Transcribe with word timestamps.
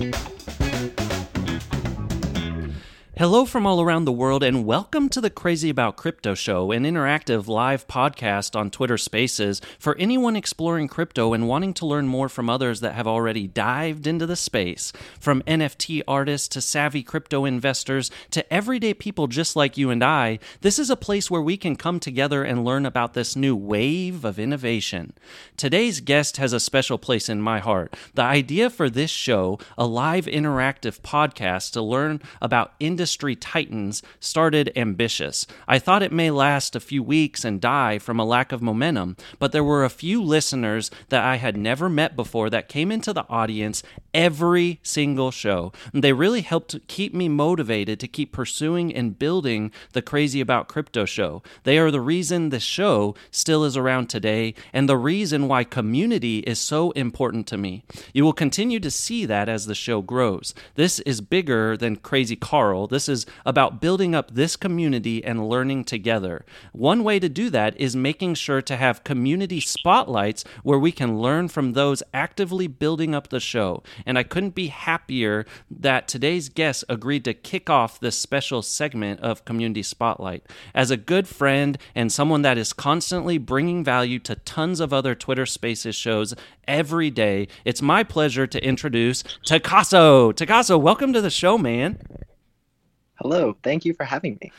Thank 0.00 0.14
you. 0.14 0.39
Hello 3.20 3.44
from 3.44 3.66
all 3.66 3.82
around 3.82 4.06
the 4.06 4.12
world, 4.12 4.42
and 4.42 4.64
welcome 4.64 5.10
to 5.10 5.20
the 5.20 5.28
Crazy 5.28 5.68
About 5.68 5.98
Crypto 5.98 6.34
Show, 6.34 6.72
an 6.72 6.84
interactive 6.84 7.48
live 7.48 7.86
podcast 7.86 8.56
on 8.56 8.70
Twitter 8.70 8.96
Spaces 8.96 9.60
for 9.78 9.94
anyone 9.98 10.36
exploring 10.36 10.88
crypto 10.88 11.34
and 11.34 11.46
wanting 11.46 11.74
to 11.74 11.84
learn 11.84 12.08
more 12.08 12.30
from 12.30 12.48
others 12.48 12.80
that 12.80 12.94
have 12.94 13.06
already 13.06 13.46
dived 13.46 14.06
into 14.06 14.24
the 14.24 14.36
space. 14.36 14.90
From 15.18 15.42
NFT 15.42 16.00
artists 16.08 16.48
to 16.48 16.62
savvy 16.62 17.02
crypto 17.02 17.44
investors 17.44 18.10
to 18.30 18.50
everyday 18.50 18.94
people 18.94 19.26
just 19.26 19.54
like 19.54 19.76
you 19.76 19.90
and 19.90 20.02
I, 20.02 20.38
this 20.62 20.78
is 20.78 20.88
a 20.88 20.96
place 20.96 21.30
where 21.30 21.42
we 21.42 21.58
can 21.58 21.76
come 21.76 22.00
together 22.00 22.42
and 22.42 22.64
learn 22.64 22.86
about 22.86 23.12
this 23.12 23.36
new 23.36 23.54
wave 23.54 24.24
of 24.24 24.38
innovation. 24.38 25.12
Today's 25.58 26.00
guest 26.00 26.38
has 26.38 26.54
a 26.54 26.58
special 26.58 26.96
place 26.96 27.28
in 27.28 27.42
my 27.42 27.58
heart. 27.58 27.94
The 28.14 28.22
idea 28.22 28.70
for 28.70 28.88
this 28.88 29.10
show, 29.10 29.58
a 29.76 29.84
live 29.84 30.24
interactive 30.24 31.02
podcast 31.02 31.72
to 31.72 31.82
learn 31.82 32.22
about 32.40 32.72
industry 32.80 33.09
industry 33.10 33.34
titans 33.34 34.04
started 34.20 34.70
ambitious. 34.76 35.44
I 35.66 35.80
thought 35.80 36.04
it 36.04 36.12
may 36.12 36.30
last 36.30 36.76
a 36.76 36.80
few 36.80 37.02
weeks 37.02 37.44
and 37.44 37.60
die 37.60 37.98
from 37.98 38.20
a 38.20 38.24
lack 38.24 38.52
of 38.52 38.62
momentum, 38.62 39.16
but 39.40 39.50
there 39.50 39.64
were 39.64 39.84
a 39.84 39.90
few 39.90 40.22
listeners 40.22 40.92
that 41.08 41.24
I 41.24 41.34
had 41.34 41.56
never 41.56 41.88
met 41.88 42.14
before 42.14 42.50
that 42.50 42.68
came 42.68 42.92
into 42.92 43.12
the 43.12 43.28
audience 43.28 43.82
every 44.14 44.80
single 44.82 45.30
show. 45.30 45.72
They 45.92 46.12
really 46.12 46.40
helped 46.40 46.86
keep 46.88 47.14
me 47.14 47.28
motivated 47.28 48.00
to 48.00 48.08
keep 48.08 48.32
pursuing 48.32 48.94
and 48.94 49.18
building 49.18 49.72
the 49.92 50.02
Crazy 50.02 50.40
About 50.40 50.68
Crypto 50.68 51.04
show. 51.04 51.42
They 51.64 51.78
are 51.78 51.90
the 51.90 52.00
reason 52.00 52.48
the 52.48 52.60
show 52.60 53.14
still 53.30 53.64
is 53.64 53.76
around 53.76 54.08
today 54.08 54.54
and 54.72 54.88
the 54.88 54.96
reason 54.96 55.48
why 55.48 55.64
community 55.64 56.38
is 56.40 56.58
so 56.58 56.90
important 56.92 57.46
to 57.48 57.56
me. 57.56 57.84
You 58.12 58.24
will 58.24 58.32
continue 58.32 58.80
to 58.80 58.90
see 58.90 59.26
that 59.26 59.48
as 59.48 59.66
the 59.66 59.74
show 59.74 60.02
grows. 60.02 60.54
This 60.74 61.00
is 61.00 61.20
bigger 61.20 61.76
than 61.76 61.96
Crazy 61.96 62.36
Carl. 62.36 62.86
This 62.86 63.08
is 63.08 63.26
about 63.44 63.80
building 63.80 64.14
up 64.14 64.32
this 64.32 64.56
community 64.56 65.24
and 65.24 65.48
learning 65.48 65.84
together. 65.84 66.44
One 66.72 67.04
way 67.04 67.18
to 67.18 67.28
do 67.28 67.50
that 67.50 67.78
is 67.80 67.96
making 67.96 68.34
sure 68.34 68.62
to 68.62 68.76
have 68.76 69.04
community 69.04 69.60
spotlights 69.60 70.44
where 70.62 70.78
we 70.78 70.92
can 70.92 71.18
learn 71.18 71.48
from 71.48 71.72
those 71.72 72.02
actively 72.12 72.66
building 72.66 73.14
up 73.14 73.28
the 73.28 73.40
show. 73.40 73.82
And 74.06 74.18
I 74.18 74.22
couldn't 74.22 74.54
be 74.54 74.68
happier 74.68 75.46
that 75.70 76.08
today's 76.08 76.48
guest 76.48 76.84
agreed 76.88 77.24
to 77.24 77.34
kick 77.34 77.68
off 77.70 78.00
this 78.00 78.16
special 78.16 78.62
segment 78.62 79.20
of 79.20 79.44
Community 79.44 79.82
Spotlight. 79.82 80.44
As 80.74 80.90
a 80.90 80.96
good 80.96 81.28
friend 81.28 81.78
and 81.94 82.12
someone 82.12 82.42
that 82.42 82.58
is 82.58 82.72
constantly 82.72 83.38
bringing 83.38 83.84
value 83.84 84.18
to 84.20 84.34
tons 84.36 84.80
of 84.80 84.92
other 84.92 85.14
Twitter 85.14 85.46
Spaces 85.46 85.94
shows 85.94 86.34
every 86.66 87.10
day, 87.10 87.48
it's 87.64 87.82
my 87.82 88.02
pleasure 88.02 88.46
to 88.46 88.64
introduce 88.64 89.22
Takaso. 89.46 90.32
Takaso, 90.32 90.80
welcome 90.80 91.12
to 91.12 91.20
the 91.20 91.30
show, 91.30 91.58
man. 91.58 91.98
Hello, 93.16 93.56
thank 93.62 93.84
you 93.84 93.92
for 93.92 94.04
having 94.04 94.38
me. 94.40 94.50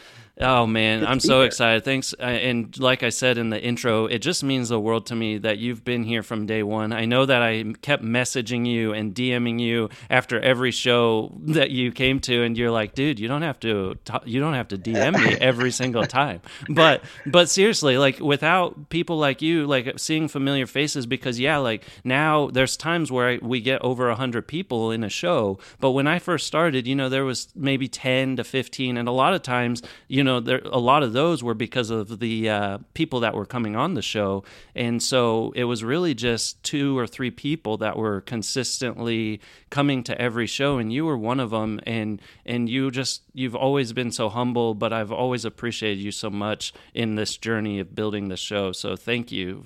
Oh 0.42 0.66
man, 0.66 1.06
I'm 1.06 1.20
so 1.20 1.40
here. 1.40 1.46
excited. 1.46 1.84
Thanks. 1.84 2.16
Uh, 2.20 2.24
and 2.24 2.78
like 2.80 3.04
I 3.04 3.10
said 3.10 3.38
in 3.38 3.52
the 3.52 3.62
intro, 3.62 4.08
it 4.08 4.20
just 4.20 4.44
means 4.44 4.70
the 4.70 4.80
world 4.80 5.06
to 5.08 5.16
me 5.16 5.38
that 5.38 5.60
you've 5.60 5.84
been 5.84 6.04
here 6.04 6.24
from 6.24 6.48
day 6.48 6.64
one. 6.64 6.92
I 6.92 7.06
know 7.06 7.28
that 7.28 7.44
I 7.44 7.64
kept 7.84 8.04
messaging 8.04 8.66
you 8.66 8.92
and 8.92 9.14
DMing 9.14 9.60
you 9.60 9.90
after 10.10 10.40
every 10.40 10.72
show 10.72 11.32
that 11.42 11.70
you 11.70 11.92
came 11.92 12.20
to, 12.22 12.42
and 12.42 12.58
you're 12.58 12.72
like, 12.72 12.96
dude, 12.96 13.20
you 13.20 13.28
don't 13.28 13.44
have 13.44 13.60
to, 13.60 13.96
you 14.26 14.40
don't 14.40 14.56
have 14.56 14.70
to 14.70 14.78
DM 14.80 15.24
me 15.24 15.36
every 15.40 15.70
single 15.72 16.06
time. 16.08 16.42
But, 16.70 17.04
but 17.28 17.50
seriously, 17.50 17.98
like 18.00 18.20
without 18.20 18.90
people 18.90 19.18
like 19.18 19.44
you, 19.44 19.68
like 19.68 20.00
seeing 20.00 20.28
familiar 20.28 20.66
faces, 20.66 21.06
because 21.06 21.40
yeah, 21.40 21.58
like 21.58 21.86
now 22.04 22.48
there's 22.48 22.78
times 22.78 23.12
where 23.12 23.38
we 23.42 23.62
get 23.62 23.82
over 23.84 24.10
a 24.10 24.16
hundred 24.16 24.48
people 24.48 24.90
in 24.90 25.04
a 25.04 25.10
show, 25.10 25.60
but 25.80 25.92
when 25.92 26.08
I 26.08 26.18
first 26.18 26.48
started, 26.48 26.88
you 26.88 26.96
know, 26.96 27.10
there 27.10 27.26
was 27.26 27.50
maybe 27.56 27.88
ten 27.88 28.38
to 28.38 28.44
fifteen, 28.44 28.98
and 28.98 29.08
a 29.08 29.12
lot 29.12 29.34
of 29.36 29.44
times, 29.44 29.84
you 30.08 30.24
know 30.24 30.31
know, 30.32 30.40
there 30.40 30.62
a 30.66 30.80
lot 30.80 31.04
of 31.04 31.14
those 31.14 31.44
were 31.44 31.54
because 31.54 31.90
of 31.90 32.20
the 32.20 32.50
uh, 32.50 32.78
people 32.94 33.20
that 33.22 33.34
were 33.34 33.46
coming 33.46 33.76
on 33.76 33.94
the 33.94 34.02
show, 34.02 34.44
and 34.76 35.02
so 35.02 35.52
it 35.56 35.66
was 35.66 35.84
really 35.84 36.14
just 36.14 36.62
two 36.64 36.98
or 36.98 37.06
three 37.06 37.32
people 37.32 37.78
that 37.78 37.98
were 37.98 38.22
consistently 38.22 39.40
coming 39.70 40.04
to 40.04 40.20
every 40.20 40.48
show, 40.48 40.78
and 40.78 40.92
you 40.92 41.06
were 41.06 41.18
one 41.18 41.40
of 41.40 41.52
them. 41.52 41.80
And 41.86 42.22
and 42.46 42.70
you 42.70 42.92
just 42.92 43.24
you've 43.34 43.56
always 43.56 43.94
been 43.94 44.12
so 44.12 44.30
humble, 44.30 44.74
but 44.74 44.94
I've 44.94 45.12
always 45.12 45.46
appreciated 45.46 46.00
you 46.00 46.12
so 46.12 46.30
much 46.30 46.74
in 46.94 47.16
this 47.16 47.38
journey 47.38 47.80
of 47.80 47.96
building 47.96 48.30
the 48.30 48.38
show. 48.38 48.72
So 48.72 48.96
thank 48.96 49.32
you, 49.32 49.66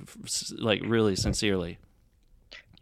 like 0.58 0.82
really 0.84 1.16
sincerely. 1.16 1.78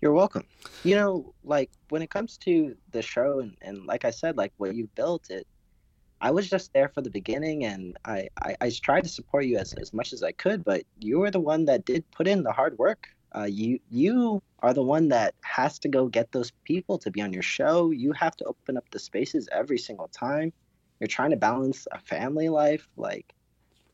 You're 0.01 0.11
welcome. 0.11 0.44
You 0.83 0.95
know, 0.95 1.33
like 1.45 1.71
when 1.88 2.01
it 2.01 2.09
comes 2.09 2.38
to 2.39 2.75
the 2.91 3.01
show, 3.01 3.39
and, 3.39 3.55
and 3.61 3.85
like 3.85 4.03
I 4.03 4.09
said, 4.09 4.35
like 4.35 4.51
what 4.57 4.75
you 4.75 4.89
built, 4.95 5.29
it 5.29 5.47
I 6.23 6.31
was 6.31 6.50
just 6.50 6.72
there 6.72 6.88
for 6.88 7.01
the 7.01 7.09
beginning, 7.09 7.66
and 7.66 7.97
I, 8.06 8.29
I, 8.41 8.56
I 8.61 8.69
tried 8.69 9.03
to 9.03 9.09
support 9.09 9.44
you 9.44 9.57
as, 9.57 9.73
as 9.73 9.91
much 9.94 10.13
as 10.13 10.23
I 10.23 10.31
could. 10.31 10.63
But 10.63 10.84
you 11.00 11.19
were 11.19 11.29
the 11.29 11.41
one 11.41 11.66
that 11.66 11.84
did 11.84 12.09
put 12.11 12.29
in 12.29 12.44
the 12.44 12.53
hard 12.53 12.78
work. 12.78 13.09
Uh, 13.35 13.44
you 13.44 13.79
you 13.91 14.41
are 14.59 14.73
the 14.73 14.83
one 14.83 15.09
that 15.09 15.35
has 15.41 15.78
to 15.79 15.89
go 15.89 16.07
get 16.07 16.31
those 16.31 16.51
people 16.63 16.97
to 17.00 17.12
be 17.12 17.22
on 17.22 17.33
your 17.33 17.44
show. 17.44 17.91
You 17.91 18.13
have 18.13 18.38
to 18.38 18.45
open 18.45 18.78
up 18.78 18.85
the 18.91 19.00
spaces 19.00 19.50
every 19.51 19.78
single 19.78 20.07
time. 20.07 20.53
You're 21.01 21.07
trying 21.09 21.31
to 21.31 21.35
balance 21.35 21.88
a 21.91 22.00
family 22.00 22.47
life. 22.47 22.88
Like 22.95 23.33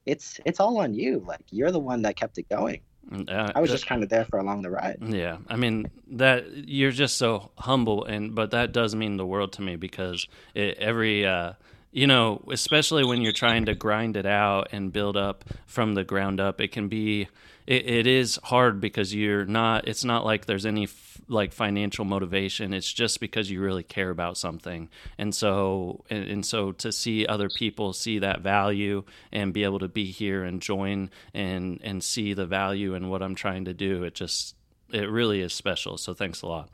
it's 0.05 0.39
it's 0.45 0.59
all 0.59 0.77
on 0.77 0.93
you. 0.93 1.23
Like 1.25 1.45
you're 1.49 1.71
the 1.71 1.79
one 1.79 2.03
that 2.03 2.15
kept 2.15 2.37
it 2.37 2.47
going. 2.47 2.81
Uh, 3.27 3.51
I 3.55 3.59
was 3.59 3.71
just 3.71 3.87
kind 3.87 4.03
of 4.03 4.09
there 4.09 4.25
for 4.25 4.37
along 4.37 4.61
the 4.61 4.69
ride. 4.69 4.97
Yeah, 5.01 5.37
I 5.47 5.55
mean 5.55 5.89
that 6.11 6.45
you're 6.67 6.91
just 6.91 7.17
so 7.17 7.49
humble, 7.57 8.05
and 8.05 8.35
but 8.35 8.51
that 8.51 8.71
does 8.71 8.93
mean 8.93 9.17
the 9.17 9.25
world 9.25 9.53
to 9.53 9.63
me 9.63 9.77
because 9.77 10.27
it, 10.53 10.77
every 10.77 11.25
uh, 11.25 11.53
you 11.91 12.05
know, 12.05 12.41
especially 12.51 13.03
when 13.03 13.21
you're 13.21 13.31
trying 13.31 13.65
to 13.65 13.73
grind 13.73 14.15
it 14.15 14.25
out 14.25 14.69
and 14.71 14.93
build 14.93 15.17
up 15.17 15.43
from 15.65 15.95
the 15.95 16.03
ground 16.03 16.39
up, 16.39 16.61
it 16.61 16.71
can 16.71 16.87
be, 16.87 17.27
it, 17.65 17.89
it 17.89 18.07
is 18.07 18.39
hard 18.43 18.79
because 18.79 19.13
you're 19.13 19.45
not, 19.45 19.87
it's 19.87 20.03
not 20.03 20.23
like 20.23 20.45
there's 20.45 20.65
any 20.65 20.83
f- 20.83 21.21
like 21.27 21.51
financial 21.51 22.05
motivation. 22.05 22.73
It's 22.73 22.91
just 22.91 23.19
because 23.19 23.49
you 23.49 23.59
really 23.61 23.83
care 23.83 24.11
about 24.11 24.37
something. 24.37 24.89
And 25.17 25.33
so, 25.33 26.03
and, 26.09 26.27
and 26.29 26.45
so 26.45 26.71
to 26.73 26.91
see 26.91 27.25
other 27.25 27.49
people 27.49 27.93
see 27.93 28.19
that 28.19 28.41
value 28.41 29.03
and 29.31 29.53
be 29.53 29.63
able 29.63 29.79
to 29.79 29.87
be 29.87 30.05
here 30.05 30.43
and 30.43 30.61
join 30.61 31.09
and, 31.33 31.79
and 31.83 32.03
see 32.03 32.33
the 32.33 32.45
value 32.45 32.93
in 32.93 33.09
what 33.09 33.23
I'm 33.23 33.35
trying 33.35 33.65
to 33.65 33.73
do, 33.73 34.03
it 34.03 34.13
just, 34.13 34.55
it 34.91 35.09
really 35.09 35.41
is 35.41 35.53
special. 35.53 35.97
So 35.97 36.13
thanks 36.13 36.43
a 36.43 36.47
lot. 36.47 36.69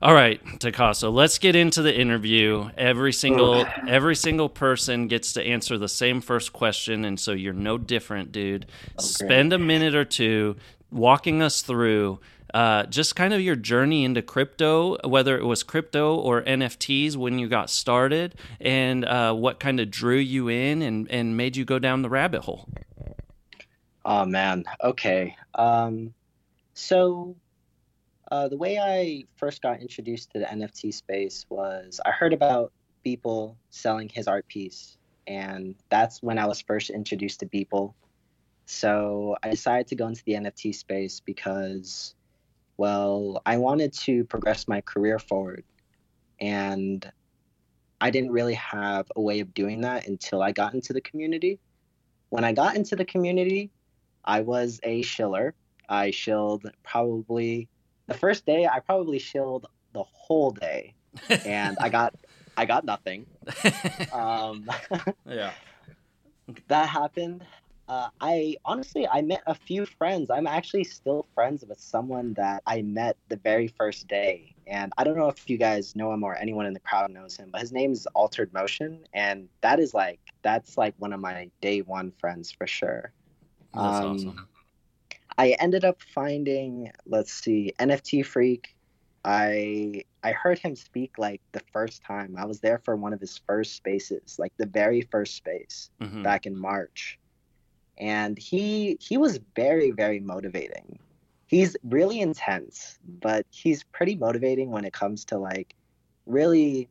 All 0.00 0.14
right, 0.14 0.44
Takaso, 0.60 1.12
let's 1.12 1.38
get 1.38 1.56
into 1.56 1.82
the 1.82 1.96
interview. 1.96 2.70
Every 2.76 3.12
single 3.12 3.66
every 3.86 4.14
single 4.14 4.48
person 4.48 5.08
gets 5.08 5.32
to 5.32 5.42
answer 5.42 5.76
the 5.76 5.88
same 5.88 6.20
first 6.20 6.52
question, 6.52 7.04
and 7.04 7.18
so 7.18 7.32
you're 7.32 7.52
no 7.52 7.78
different, 7.78 8.30
dude. 8.30 8.66
Okay. 8.92 9.04
Spend 9.04 9.52
a 9.52 9.58
minute 9.58 9.96
or 9.96 10.04
two 10.04 10.54
walking 10.92 11.42
us 11.42 11.62
through 11.62 12.20
uh, 12.54 12.84
just 12.84 13.16
kind 13.16 13.34
of 13.34 13.40
your 13.40 13.56
journey 13.56 14.04
into 14.04 14.22
crypto, 14.22 14.96
whether 15.06 15.36
it 15.36 15.44
was 15.44 15.62
crypto 15.62 16.14
or 16.14 16.42
NFTs 16.42 17.16
when 17.16 17.38
you 17.38 17.48
got 17.48 17.68
started, 17.68 18.36
and 18.60 19.04
uh, 19.04 19.34
what 19.34 19.60
kind 19.60 19.80
of 19.80 19.90
drew 19.90 20.16
you 20.16 20.48
in 20.48 20.80
and, 20.80 21.10
and 21.10 21.36
made 21.36 21.56
you 21.56 21.64
go 21.64 21.78
down 21.78 22.02
the 22.02 22.08
rabbit 22.08 22.42
hole. 22.42 22.68
Oh 24.04 24.24
man, 24.24 24.64
okay. 24.82 25.36
Um, 25.54 26.14
so 26.72 27.36
uh, 28.30 28.48
the 28.48 28.56
way 28.56 28.78
I 28.78 29.24
first 29.36 29.62
got 29.62 29.80
introduced 29.80 30.32
to 30.32 30.40
the 30.40 30.44
NFT 30.44 30.92
space 30.92 31.46
was 31.48 32.00
I 32.04 32.10
heard 32.10 32.32
about 32.32 32.72
Beeple 33.04 33.56
selling 33.70 34.08
his 34.08 34.28
art 34.28 34.46
piece, 34.48 34.98
and 35.26 35.74
that's 35.88 36.22
when 36.22 36.38
I 36.38 36.46
was 36.46 36.60
first 36.60 36.90
introduced 36.90 37.40
to 37.40 37.46
Beeple. 37.46 37.94
So 38.66 39.36
I 39.42 39.48
decided 39.48 39.86
to 39.88 39.94
go 39.94 40.08
into 40.08 40.22
the 40.24 40.32
NFT 40.32 40.74
space 40.74 41.20
because, 41.20 42.14
well, 42.76 43.40
I 43.46 43.56
wanted 43.56 43.94
to 43.94 44.24
progress 44.24 44.68
my 44.68 44.82
career 44.82 45.18
forward, 45.18 45.64
and 46.38 47.10
I 48.00 48.10
didn't 48.10 48.32
really 48.32 48.54
have 48.54 49.10
a 49.16 49.22
way 49.22 49.40
of 49.40 49.54
doing 49.54 49.80
that 49.82 50.06
until 50.06 50.42
I 50.42 50.52
got 50.52 50.74
into 50.74 50.92
the 50.92 51.00
community. 51.00 51.58
When 52.28 52.44
I 52.44 52.52
got 52.52 52.76
into 52.76 52.94
the 52.94 53.06
community, 53.06 53.70
I 54.22 54.42
was 54.42 54.80
a 54.82 55.00
shiller. 55.00 55.54
I 55.88 56.10
shilled 56.10 56.70
probably 56.84 57.68
the 58.08 58.14
first 58.14 58.44
day 58.44 58.66
I 58.66 58.80
probably 58.80 59.20
shilled 59.20 59.66
the 59.92 60.02
whole 60.02 60.50
day, 60.50 60.94
and 61.44 61.76
I 61.80 61.88
got 61.88 62.14
I 62.56 62.64
got 62.66 62.84
nothing. 62.84 63.26
Um, 64.12 64.68
yeah, 65.26 65.52
that 66.68 66.88
happened. 66.88 67.44
Uh, 67.88 68.08
I 68.20 68.56
honestly 68.64 69.06
I 69.06 69.22
met 69.22 69.42
a 69.46 69.54
few 69.54 69.86
friends. 69.86 70.30
I'm 70.30 70.46
actually 70.46 70.84
still 70.84 71.26
friends 71.34 71.64
with 71.66 71.78
someone 71.78 72.34
that 72.34 72.62
I 72.66 72.82
met 72.82 73.16
the 73.28 73.36
very 73.36 73.68
first 73.68 74.08
day, 74.08 74.54
and 74.66 74.92
I 74.98 75.04
don't 75.04 75.16
know 75.16 75.28
if 75.28 75.48
you 75.48 75.58
guys 75.58 75.94
know 75.94 76.12
him 76.12 76.24
or 76.24 76.36
anyone 76.36 76.66
in 76.66 76.74
the 76.74 76.80
crowd 76.80 77.10
knows 77.10 77.36
him, 77.36 77.50
but 77.50 77.60
his 77.60 77.72
name 77.72 77.92
is 77.92 78.06
Altered 78.14 78.52
Motion, 78.52 79.04
and 79.12 79.48
that 79.60 79.78
is 79.78 79.94
like 79.94 80.20
that's 80.42 80.76
like 80.76 80.94
one 80.98 81.12
of 81.12 81.20
my 81.20 81.50
day 81.60 81.80
one 81.82 82.12
friends 82.18 82.50
for 82.50 82.66
sure. 82.66 83.12
That's 83.74 84.00
um, 84.00 84.06
awesome. 84.06 84.48
I 85.38 85.50
ended 85.60 85.84
up 85.84 86.02
finding, 86.02 86.90
let's 87.06 87.32
see, 87.32 87.72
NFT 87.78 88.26
Freak, 88.26 88.74
I 89.24 90.04
I 90.22 90.32
heard 90.32 90.58
him 90.58 90.74
speak 90.74 91.18
like 91.18 91.40
the 91.52 91.62
first 91.72 92.02
time. 92.02 92.34
I 92.36 92.44
was 92.44 92.60
there 92.60 92.80
for 92.84 92.96
one 92.96 93.12
of 93.12 93.20
his 93.20 93.40
first 93.46 93.76
spaces, 93.76 94.36
like 94.38 94.52
the 94.58 94.66
very 94.66 95.02
first 95.02 95.36
space 95.36 95.90
Mhm. 96.00 96.22
back 96.22 96.46
in 96.46 96.56
March. 96.56 97.18
And 97.98 98.38
he 98.38 98.96
he 99.00 99.16
was 99.16 99.38
very 99.56 99.90
very 99.92 100.20
motivating. 100.20 100.98
He's 101.46 101.76
really 101.82 102.20
intense, 102.20 102.98
but 103.04 103.46
he's 103.50 103.84
pretty 103.84 104.16
motivating 104.16 104.70
when 104.70 104.84
it 104.84 104.92
comes 104.92 105.24
to 105.26 105.38
like 105.38 105.74
really 106.26 106.88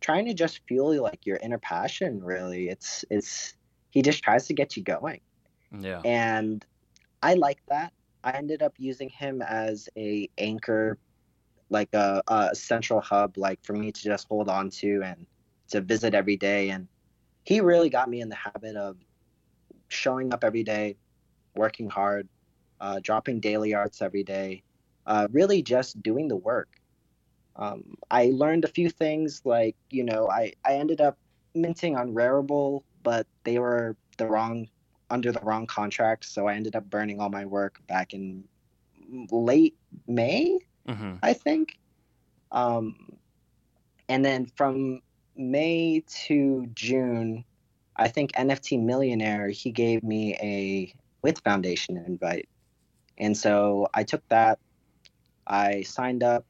trying 0.00 0.26
to 0.26 0.34
just 0.34 0.60
fuel 0.68 1.02
like 1.02 1.24
your 1.26 1.38
inner 1.38 1.58
passion 1.58 2.22
really. 2.22 2.68
It's 2.68 3.04
it's 3.10 3.56
he 3.90 4.02
just 4.02 4.22
tries 4.22 4.46
to 4.48 4.54
get 4.54 4.76
you 4.76 4.82
going. 4.82 5.20
Yeah. 5.78 6.00
And 6.04 6.64
I 7.22 7.34
like 7.34 7.58
that. 7.68 7.92
I 8.24 8.32
ended 8.32 8.62
up 8.62 8.74
using 8.78 9.08
him 9.08 9.42
as 9.42 9.88
a 9.96 10.28
anchor 10.38 10.98
like 11.68 11.92
a, 11.94 12.22
a 12.28 12.54
central 12.54 13.00
hub 13.00 13.36
like 13.36 13.62
for 13.64 13.72
me 13.72 13.90
to 13.90 14.02
just 14.02 14.28
hold 14.28 14.48
on 14.48 14.70
to 14.70 15.02
and 15.04 15.26
to 15.68 15.80
visit 15.80 16.14
every 16.14 16.36
day 16.36 16.70
and 16.70 16.86
he 17.42 17.60
really 17.60 17.90
got 17.90 18.08
me 18.08 18.20
in 18.20 18.28
the 18.28 18.36
habit 18.36 18.76
of 18.76 18.96
showing 19.88 20.32
up 20.32 20.44
every 20.44 20.62
day 20.62 20.96
working 21.56 21.90
hard 21.90 22.28
uh, 22.80 23.00
dropping 23.02 23.40
daily 23.40 23.74
arts 23.74 24.00
every 24.00 24.22
day 24.22 24.62
uh, 25.06 25.26
really 25.32 25.60
just 25.60 26.00
doing 26.04 26.28
the 26.28 26.36
work 26.36 26.68
um, 27.56 27.82
i 28.12 28.30
learned 28.32 28.64
a 28.64 28.68
few 28.68 28.88
things 28.88 29.42
like 29.44 29.74
you 29.90 30.04
know 30.04 30.28
I, 30.30 30.52
I 30.64 30.74
ended 30.74 31.00
up 31.00 31.18
minting 31.56 31.96
on 31.96 32.14
Rarible, 32.14 32.82
but 33.02 33.26
they 33.44 33.58
were 33.58 33.96
the 34.18 34.26
wrong 34.26 34.68
under 35.10 35.32
the 35.32 35.40
wrong 35.40 35.66
contract 35.66 36.24
so 36.24 36.46
i 36.46 36.54
ended 36.54 36.76
up 36.76 36.88
burning 36.90 37.20
all 37.20 37.30
my 37.30 37.44
work 37.44 37.80
back 37.86 38.12
in 38.14 38.44
late 39.30 39.76
may 40.06 40.58
hmm 40.88 41.14
I 41.22 41.32
think. 41.32 41.78
Um, 42.52 43.18
and 44.08 44.24
then 44.24 44.46
from 44.56 45.00
May 45.36 46.04
to 46.26 46.66
June, 46.74 47.44
I 47.96 48.08
think 48.08 48.32
NFT 48.32 48.82
Millionaire, 48.82 49.48
he 49.48 49.72
gave 49.72 50.02
me 50.02 50.34
a 50.36 50.94
With 51.22 51.40
Foundation 51.40 51.96
invite. 51.96 52.48
And 53.18 53.36
so 53.36 53.88
I 53.94 54.04
took 54.04 54.22
that, 54.28 54.58
I 55.46 55.82
signed 55.82 56.22
up, 56.22 56.44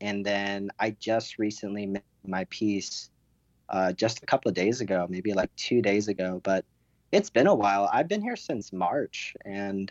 and 0.00 0.24
then 0.24 0.70
I 0.78 0.96
just 0.98 1.38
recently 1.38 1.86
made 1.86 2.02
my 2.26 2.44
piece 2.50 3.10
uh, 3.68 3.92
just 3.92 4.22
a 4.22 4.26
couple 4.26 4.48
of 4.48 4.54
days 4.54 4.80
ago, 4.80 5.06
maybe 5.08 5.32
like 5.32 5.54
two 5.56 5.82
days 5.82 6.08
ago. 6.08 6.40
But 6.42 6.64
it's 7.12 7.30
been 7.30 7.46
a 7.46 7.54
while. 7.54 7.88
I've 7.92 8.08
been 8.08 8.22
here 8.22 8.36
since 8.36 8.72
March, 8.72 9.34
and 9.44 9.90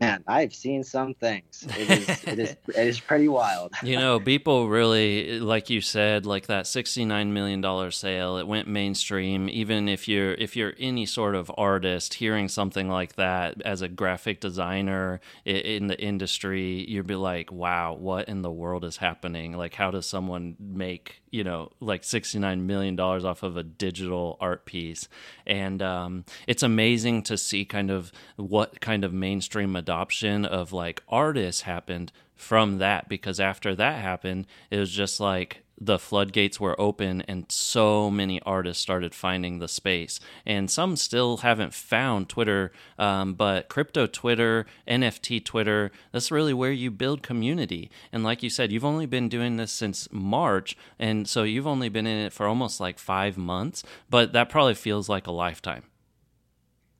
man, 0.00 0.22
I've 0.26 0.54
seen 0.54 0.84
some 0.84 1.14
things. 1.14 1.66
It 1.78 1.90
is, 1.90 2.24
it 2.24 2.38
is, 2.38 2.50
it 2.68 2.88
is 2.88 3.00
pretty 3.00 3.28
wild. 3.28 3.72
you 3.82 3.96
know, 3.96 4.20
people 4.34 4.68
really, 4.68 5.40
like 5.40 5.70
you 5.70 5.80
said, 5.80 6.26
like 6.26 6.46
that 6.46 6.66
sixty-nine 6.66 7.32
million 7.32 7.60
dollar 7.60 7.90
sale. 7.90 8.36
It 8.36 8.46
went 8.46 8.68
mainstream. 8.68 9.48
Even 9.48 9.88
if 9.88 10.08
you're 10.08 10.34
if 10.34 10.56
you're 10.56 10.74
any 10.78 11.06
sort 11.06 11.34
of 11.34 11.50
artist, 11.56 12.14
hearing 12.14 12.48
something 12.48 12.88
like 12.88 13.16
that 13.16 13.60
as 13.62 13.82
a 13.82 13.88
graphic 13.88 14.40
designer 14.40 15.20
in 15.44 15.86
the 15.86 16.00
industry, 16.00 16.88
you'd 16.88 17.06
be 17.06 17.14
like, 17.14 17.50
"Wow, 17.52 17.94
what 17.94 18.28
in 18.28 18.42
the 18.42 18.50
world 18.50 18.84
is 18.84 18.98
happening? 18.98 19.56
Like, 19.56 19.74
how 19.74 19.90
does 19.90 20.06
someone 20.06 20.56
make 20.58 21.22
you 21.30 21.44
know 21.44 21.70
like 21.80 22.04
sixty-nine 22.04 22.66
million 22.66 22.96
dollars 22.96 23.24
off 23.24 23.42
of 23.42 23.56
a 23.56 23.62
digital 23.62 24.36
art 24.40 24.66
piece?" 24.66 25.08
And 25.46 25.80
um, 25.82 26.24
it's 26.46 26.62
amazing 26.62 27.22
to 27.24 27.38
see 27.38 27.64
kind 27.64 27.90
of 27.90 28.12
what 28.36 28.80
kind 28.80 29.04
of 29.04 29.12
mainstream 29.12 29.72
adoption 29.86 30.44
of 30.44 30.72
like 30.72 31.00
artists 31.08 31.62
happened 31.62 32.10
from 32.34 32.78
that 32.78 33.08
because 33.08 33.38
after 33.38 33.72
that 33.72 34.00
happened 34.00 34.44
it 34.68 34.80
was 34.80 34.90
just 34.90 35.20
like 35.20 35.62
the 35.80 35.98
floodgates 35.98 36.58
were 36.58 36.80
open 36.80 37.20
and 37.28 37.44
so 37.52 38.10
many 38.10 38.40
artists 38.42 38.82
started 38.82 39.14
finding 39.14 39.58
the 39.58 39.68
space. 39.68 40.18
And 40.46 40.70
some 40.70 40.96
still 40.96 41.38
haven't 41.38 41.72
found 41.72 42.28
twitter 42.28 42.72
um, 42.98 43.34
but 43.34 43.68
crypto 43.68 44.06
twitter 44.06 44.66
nft 44.88 45.44
twitter 45.44 45.92
that's 46.12 46.32
really 46.32 46.54
where 46.54 46.72
you 46.72 46.90
build 46.90 47.22
community. 47.22 47.90
And 48.10 48.24
like 48.24 48.42
you 48.42 48.50
said 48.50 48.72
you've 48.72 48.84
only 48.84 49.06
been 49.06 49.28
doing 49.28 49.56
this 49.56 49.70
since 49.70 50.08
march 50.10 50.76
and 50.98 51.28
so 51.28 51.44
you've 51.44 51.66
only 51.66 51.88
been 51.88 52.08
in 52.08 52.26
it 52.26 52.32
for 52.32 52.46
almost 52.46 52.80
like 52.80 52.98
five 52.98 53.36
months 53.36 53.84
but 54.10 54.32
that 54.32 54.48
probably 54.48 54.74
feels 54.74 55.08
like 55.08 55.28
a 55.28 55.32
lifetime 55.32 55.84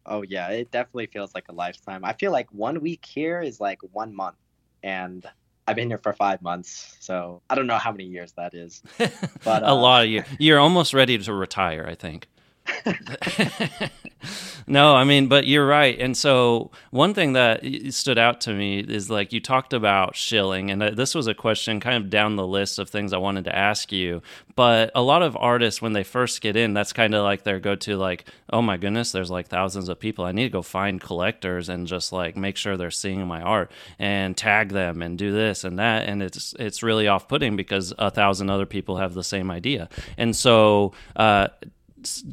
Oh 0.06 0.22
yeah, 0.22 0.48
it 0.48 0.70
definitely 0.70 1.06
feels 1.06 1.34
like 1.34 1.46
a 1.48 1.52
lifetime. 1.52 2.04
I 2.04 2.12
feel 2.12 2.32
like 2.32 2.52
one 2.52 2.80
week 2.80 3.04
here 3.04 3.40
is 3.40 3.60
like 3.60 3.80
one 3.92 4.14
month, 4.14 4.36
and 4.82 5.26
I've 5.66 5.76
been 5.76 5.88
here 5.88 5.98
for 5.98 6.12
five 6.12 6.42
months, 6.42 6.96
so 7.00 7.42
I 7.50 7.56
don't 7.56 7.66
know 7.66 7.78
how 7.78 7.90
many 7.90 8.04
years 8.04 8.32
that 8.32 8.54
is. 8.54 8.82
But, 9.44 9.62
a 9.62 9.70
uh, 9.70 9.74
lot 9.74 10.04
of 10.04 10.10
you. 10.10 10.24
You're 10.38 10.58
almost 10.58 10.94
ready 10.94 11.18
to 11.18 11.32
retire, 11.32 11.86
I 11.88 11.94
think. 11.94 12.28
no, 14.66 14.94
I 14.94 15.04
mean, 15.04 15.28
but 15.28 15.46
you're 15.46 15.66
right. 15.66 15.98
And 15.98 16.16
so, 16.16 16.70
one 16.90 17.14
thing 17.14 17.34
that 17.34 17.62
stood 17.90 18.18
out 18.18 18.40
to 18.42 18.52
me 18.52 18.80
is 18.80 19.10
like 19.10 19.32
you 19.32 19.40
talked 19.40 19.72
about 19.72 20.16
shilling, 20.16 20.70
and 20.70 20.82
uh, 20.82 20.90
this 20.90 21.14
was 21.14 21.26
a 21.26 21.34
question 21.34 21.80
kind 21.80 21.96
of 21.96 22.10
down 22.10 22.36
the 22.36 22.46
list 22.46 22.78
of 22.78 22.88
things 22.88 23.12
I 23.12 23.18
wanted 23.18 23.44
to 23.44 23.56
ask 23.56 23.92
you. 23.92 24.22
But 24.54 24.90
a 24.94 25.02
lot 25.02 25.22
of 25.22 25.36
artists, 25.36 25.82
when 25.82 25.92
they 25.92 26.04
first 26.04 26.40
get 26.40 26.56
in, 26.56 26.74
that's 26.74 26.92
kind 26.92 27.14
of 27.14 27.22
like 27.22 27.44
their 27.44 27.60
go 27.60 27.74
to, 27.76 27.96
like, 27.96 28.24
oh 28.50 28.62
my 28.62 28.76
goodness, 28.76 29.12
there's 29.12 29.30
like 29.30 29.48
thousands 29.48 29.88
of 29.88 30.00
people. 30.00 30.24
I 30.24 30.32
need 30.32 30.44
to 30.44 30.50
go 30.50 30.62
find 30.62 31.00
collectors 31.00 31.68
and 31.68 31.86
just 31.86 32.12
like 32.12 32.36
make 32.36 32.56
sure 32.56 32.76
they're 32.76 32.90
seeing 32.90 33.26
my 33.26 33.42
art 33.42 33.70
and 33.98 34.36
tag 34.36 34.70
them 34.70 35.02
and 35.02 35.18
do 35.18 35.32
this 35.32 35.64
and 35.64 35.78
that. 35.78 36.08
And 36.08 36.22
it's, 36.22 36.54
it's 36.58 36.82
really 36.82 37.06
off 37.08 37.28
putting 37.28 37.56
because 37.56 37.92
a 37.98 38.10
thousand 38.10 38.50
other 38.50 38.66
people 38.66 38.96
have 38.96 39.14
the 39.14 39.24
same 39.24 39.50
idea. 39.50 39.88
And 40.16 40.34
so, 40.34 40.92
uh, 41.16 41.48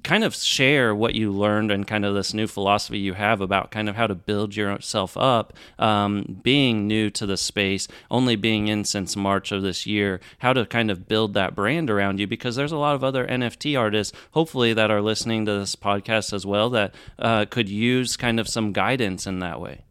kind 0.04 0.24
of 0.24 0.36
share 0.36 0.94
what 0.96 1.16
you 1.16 1.32
learned 1.32 1.72
and 1.72 1.88
kind 1.88 2.06
of 2.06 2.14
this 2.14 2.34
new 2.34 2.48
philosophy 2.48 3.00
you 3.00 3.14
have 3.14 3.42
about 3.42 3.72
kind 3.72 3.90
of 3.90 3.96
how 3.96 4.08
to 4.08 4.16
build 4.16 4.56
yourself 4.56 5.16
up 5.18 5.54
um, 5.80 6.40
being 6.42 6.88
new 6.88 7.10
to 7.10 7.26
the 7.26 7.38
space 7.38 7.88
only 8.10 8.36
being 8.36 8.68
in 8.68 8.84
since 8.84 9.16
march 9.16 9.52
of 9.52 9.62
this 9.62 9.86
year 9.86 10.20
how 10.40 10.54
to 10.54 10.66
kind 10.66 10.90
of 10.90 11.08
build 11.08 11.34
that 11.34 11.56
brand 11.56 11.90
around 11.90 12.20
you 12.20 12.28
because 12.28 12.56
there's 12.56 12.72
a 12.72 12.78
lot 12.78 12.96
of 12.96 13.04
other 13.04 13.26
nft 13.28 13.80
artists 13.80 14.18
hopefully 14.32 14.74
that 14.74 14.92
are 14.92 15.02
listening 15.02 15.46
to 15.46 15.60
this 15.60 15.76
podcast 15.76 16.34
as 16.34 16.46
well 16.46 16.70
that 16.70 16.94
uh, 17.20 17.46
could 17.46 17.70
use 17.70 18.18
kind 18.18 18.40
of 18.40 18.48
some 18.48 18.72
guidance 18.74 19.28
in 19.28 19.40
that 19.40 19.60
way. 19.60 19.84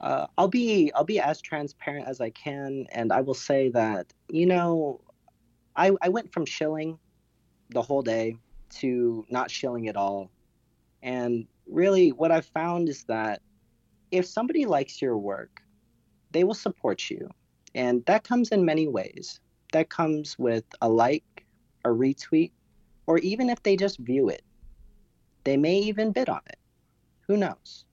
Uh, 0.00 0.26
I'll 0.36 0.48
be 0.48 0.90
I'll 0.94 1.04
be 1.04 1.20
as 1.20 1.40
transparent 1.40 2.08
as 2.08 2.20
I 2.20 2.30
can, 2.30 2.86
and 2.90 3.12
I 3.12 3.20
will 3.20 3.34
say 3.34 3.68
that 3.70 4.12
you 4.28 4.46
know, 4.46 5.00
I 5.76 5.92
I 6.02 6.08
went 6.08 6.32
from 6.32 6.44
shilling 6.44 6.98
the 7.72 7.82
whole 7.82 8.02
day 8.02 8.36
to 8.76 9.26
not 9.30 9.50
shilling 9.50 9.88
at 9.88 9.96
all, 9.96 10.30
and 11.02 11.46
really 11.66 12.12
what 12.12 12.30
I've 12.30 12.46
found 12.46 12.88
is 12.88 13.04
that 13.04 13.42
if 14.10 14.26
somebody 14.26 14.66
likes 14.66 15.00
your 15.00 15.16
work, 15.16 15.62
they 16.30 16.44
will 16.44 16.54
support 16.54 17.10
you, 17.10 17.28
and 17.74 18.04
that 18.06 18.24
comes 18.24 18.50
in 18.50 18.64
many 18.64 18.88
ways. 18.88 19.40
That 19.72 19.88
comes 19.88 20.38
with 20.38 20.64
a 20.82 20.88
like, 20.88 21.46
a 21.84 21.88
retweet, 21.88 22.52
or 23.06 23.18
even 23.18 23.48
if 23.48 23.62
they 23.62 23.76
just 23.76 23.98
view 23.98 24.28
it, 24.28 24.42
they 25.44 25.56
may 25.56 25.78
even 25.78 26.12
bid 26.12 26.28
on 26.28 26.42
it. 26.46 26.58
Who 27.26 27.36
knows? 27.36 27.84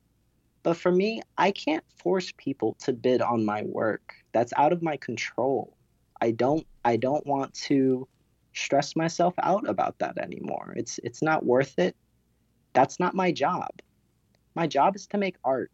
But 0.64 0.76
for 0.76 0.92
me, 0.92 1.22
I 1.38 1.52
can't 1.52 1.84
force 1.96 2.34
people 2.38 2.76
to 2.80 2.94
bid 2.94 3.22
on 3.22 3.46
my 3.46 3.64
work. 3.64 4.14
That's 4.34 4.54
out 4.58 4.74
of 4.74 4.84
my 4.84 4.98
control. 4.98 5.76
I 6.22 6.32
don't 6.32 6.68
I 6.84 6.98
don't 6.98 7.26
want 7.26 7.54
to 7.66 8.08
stress 8.54 8.96
myself 8.96 9.34
out 9.42 9.68
about 9.70 10.00
that 10.00 10.18
anymore. 10.18 10.74
It's 10.76 11.00
it's 11.04 11.22
not 11.22 11.46
worth 11.46 11.78
it. 11.80 11.96
That's 12.74 13.00
not 13.00 13.16
my 13.16 13.32
job. 13.32 13.70
My 14.56 14.68
job 14.68 14.96
is 14.96 15.08
to 15.08 15.18
make 15.18 15.38
art 15.44 15.72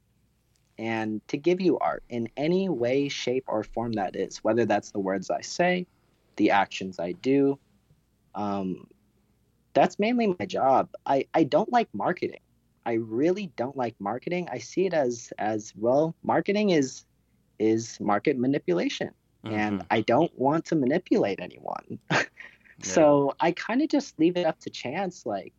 and 0.78 1.22
to 1.28 1.38
give 1.38 1.62
you 1.62 1.78
art 1.80 2.04
in 2.10 2.30
any 2.38 2.70
way, 2.70 3.08
shape, 3.10 3.46
or 3.48 3.64
form 3.64 3.94
that 3.94 4.16
is, 4.16 4.38
whether 4.44 4.66
that's 4.66 4.92
the 4.92 5.00
words 5.00 5.30
I 5.30 5.42
say, 5.42 5.88
the 6.38 6.52
actions 6.52 7.00
I 7.00 7.14
do. 7.14 7.60
Um, 8.36 8.88
that's 9.74 10.00
mainly 10.00 10.28
my 10.28 10.46
job. 10.46 10.90
I, 11.06 11.26
I 11.34 11.44
don't 11.44 11.72
like 11.72 11.90
marketing. 11.94 12.40
I 12.86 12.94
really 12.94 13.48
don't 13.56 13.76
like 13.76 13.96
marketing. 14.00 14.48
I 14.52 14.58
see 14.60 14.86
it 14.86 14.94
as 14.94 15.32
as 15.38 15.74
well. 15.76 16.16
Marketing 16.24 16.70
is 16.70 17.06
is 17.60 18.00
market 18.00 18.38
manipulation, 18.38 19.12
and 19.50 19.82
Mhm. 19.82 19.88
I 19.90 20.02
don't 20.02 20.32
want 20.38 20.66
to 20.66 20.76
manipulate 20.76 21.40
anyone. 21.40 22.00
so 22.82 23.36
I 23.40 23.52
kind 23.52 23.82
of 23.82 23.90
just 23.90 24.20
leave 24.20 24.38
it 24.38 24.46
up 24.46 24.60
to 24.62 24.70
chance. 24.70 25.26
Like, 25.26 25.54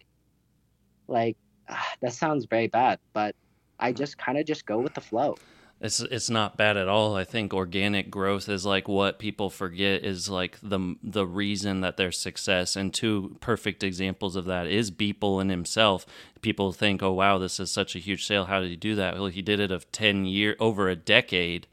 like 1.08 1.37
ah, 1.68 1.92
that 2.00 2.12
sounds 2.12 2.46
very 2.46 2.68
bad, 2.68 2.99
but 3.12 3.35
I 3.78 3.92
just 3.92 4.18
kind 4.18 4.38
of 4.38 4.46
just 4.46 4.66
go 4.66 4.78
with 4.78 4.94
the 4.94 5.00
flow. 5.00 5.37
It's 5.78 6.00
it's 6.00 6.30
not 6.30 6.56
bad 6.56 6.78
at 6.78 6.88
all. 6.88 7.16
I 7.16 7.25
think 7.25 7.52
organic 7.52 8.11
growth 8.11 8.49
is 8.49 8.64
like 8.64 8.88
what 8.88 9.18
people 9.18 9.50
forget 9.50 10.04
is 10.04 10.30
like 10.30 10.58
the 10.62 10.96
the 11.02 11.26
reason 11.26 11.82
that 11.82 11.99
there's 11.99 12.18
success. 12.18 12.76
And 12.76 12.94
two 12.94 13.37
perfect 13.40 13.82
examples 13.82 14.37
of 14.37 14.46
that 14.46 14.66
is 14.66 14.90
Beeple 14.90 15.40
and 15.40 15.50
himself. 15.50 16.06
People 16.40 16.73
think, 16.73 17.02
"Oh 17.02 17.12
wow, 17.12 17.37
this 17.37 17.61
is 17.61 17.70
such 17.70 17.94
a 17.94 17.99
huge 17.99 18.25
sale. 18.25 18.46
How 18.46 18.61
did 18.61 18.70
he 18.70 18.76
do 18.76 18.94
that?" 18.94 19.14
Well, 19.14 19.26
he 19.26 19.42
did 19.42 19.61
it 19.61 19.70
of 19.70 19.90
ten 19.92 20.25
year 20.25 20.56
over 20.58 20.88
a 20.88 20.96
decade 20.96 21.66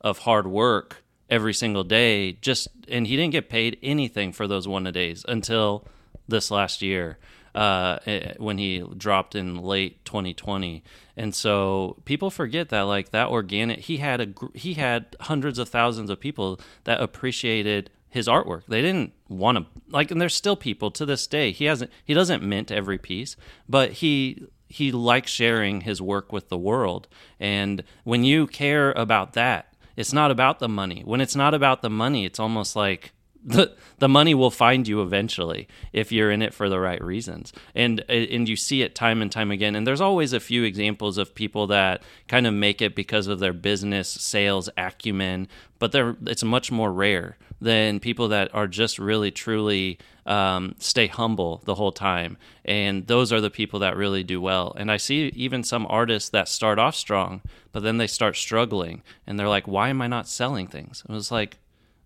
of 0.00 0.20
hard 0.20 0.46
work 0.46 1.01
every 1.32 1.54
single 1.54 1.82
day 1.82 2.32
just 2.42 2.68
and 2.88 3.06
he 3.06 3.16
didn't 3.16 3.32
get 3.32 3.48
paid 3.48 3.78
anything 3.82 4.32
for 4.32 4.46
those 4.46 4.68
one 4.68 4.86
a 4.86 4.92
days 4.92 5.24
until 5.26 5.88
this 6.28 6.50
last 6.50 6.82
year 6.82 7.18
uh, 7.54 7.98
eh, 8.04 8.34
when 8.36 8.58
he 8.58 8.84
dropped 8.98 9.34
in 9.34 9.56
late 9.56 10.04
2020 10.04 10.84
and 11.16 11.34
so 11.34 11.96
people 12.04 12.30
forget 12.30 12.68
that 12.68 12.82
like 12.82 13.12
that 13.12 13.28
organic 13.28 13.78
he 13.80 13.96
had 13.96 14.20
a 14.20 14.28
he 14.52 14.74
had 14.74 15.16
hundreds 15.20 15.58
of 15.58 15.70
thousands 15.70 16.10
of 16.10 16.20
people 16.20 16.60
that 16.84 17.00
appreciated 17.00 17.88
his 18.10 18.28
artwork. 18.28 18.66
They 18.66 18.82
didn't 18.82 19.14
want 19.30 19.56
to 19.56 19.66
like 19.88 20.10
and 20.10 20.20
there's 20.20 20.34
still 20.34 20.54
people 20.54 20.90
to 20.90 21.06
this 21.06 21.26
day 21.26 21.50
he 21.50 21.64
hasn't 21.64 21.90
he 22.04 22.12
doesn't 22.12 22.42
mint 22.42 22.70
every 22.70 22.98
piece 22.98 23.36
but 23.66 23.92
he 23.92 24.46
he 24.68 24.92
likes 24.92 25.30
sharing 25.30 25.82
his 25.82 26.00
work 26.00 26.32
with 26.32 26.48
the 26.48 26.58
world. 26.58 27.08
And 27.38 27.84
when 28.04 28.24
you 28.24 28.46
care 28.46 28.92
about 28.92 29.34
that 29.34 29.71
it's 29.96 30.12
not 30.12 30.30
about 30.30 30.58
the 30.58 30.68
money. 30.68 31.02
When 31.04 31.20
it's 31.20 31.36
not 31.36 31.54
about 31.54 31.82
the 31.82 31.90
money 31.90 32.24
it's 32.24 32.40
almost 32.40 32.76
like 32.76 33.12
the 33.44 33.74
the 33.98 34.08
money 34.08 34.34
will 34.34 34.50
find 34.50 34.86
you 34.86 35.02
eventually 35.02 35.68
if 35.92 36.12
you're 36.12 36.30
in 36.30 36.42
it 36.42 36.54
for 36.54 36.68
the 36.68 36.78
right 36.78 37.02
reasons. 37.02 37.52
And 37.74 38.00
and 38.08 38.48
you 38.48 38.56
see 38.56 38.82
it 38.82 38.94
time 38.94 39.22
and 39.22 39.30
time 39.30 39.50
again. 39.50 39.74
And 39.74 39.86
there's 39.86 40.00
always 40.00 40.32
a 40.32 40.40
few 40.40 40.64
examples 40.64 41.18
of 41.18 41.34
people 41.34 41.66
that 41.68 42.02
kind 42.28 42.46
of 42.46 42.54
make 42.54 42.80
it 42.80 42.94
because 42.94 43.26
of 43.26 43.38
their 43.40 43.52
business 43.52 44.08
sales 44.08 44.68
acumen 44.76 45.48
but 45.82 45.90
they're 45.90 46.16
it's 46.26 46.44
much 46.44 46.70
more 46.70 46.92
rare 46.92 47.36
than 47.60 47.98
people 47.98 48.28
that 48.28 48.54
are 48.54 48.68
just 48.68 49.00
really 49.00 49.32
truly 49.32 49.98
um, 50.26 50.76
stay 50.78 51.08
humble 51.08 51.60
the 51.64 51.74
whole 51.74 51.90
time. 51.90 52.36
And 52.64 53.06
those 53.08 53.32
are 53.32 53.40
the 53.40 53.50
people 53.50 53.80
that 53.80 53.96
really 53.96 54.22
do 54.22 54.40
well. 54.40 54.74
And 54.76 54.92
i 54.92 54.96
see 54.96 55.32
even 55.34 55.64
some 55.64 55.84
artists 55.88 56.30
that 56.30 56.48
start 56.48 56.78
off 56.78 56.94
strong 56.94 57.40
but 57.72 57.82
then 57.82 57.98
they 57.98 58.06
start 58.06 58.36
struggling 58.36 59.02
and 59.26 59.38
they're 59.40 59.48
like 59.48 59.66
why 59.66 59.88
am 59.88 60.00
i 60.02 60.06
not 60.06 60.28
selling 60.28 60.68
things? 60.68 61.02
It 61.08 61.12
was 61.12 61.32
like 61.32 61.58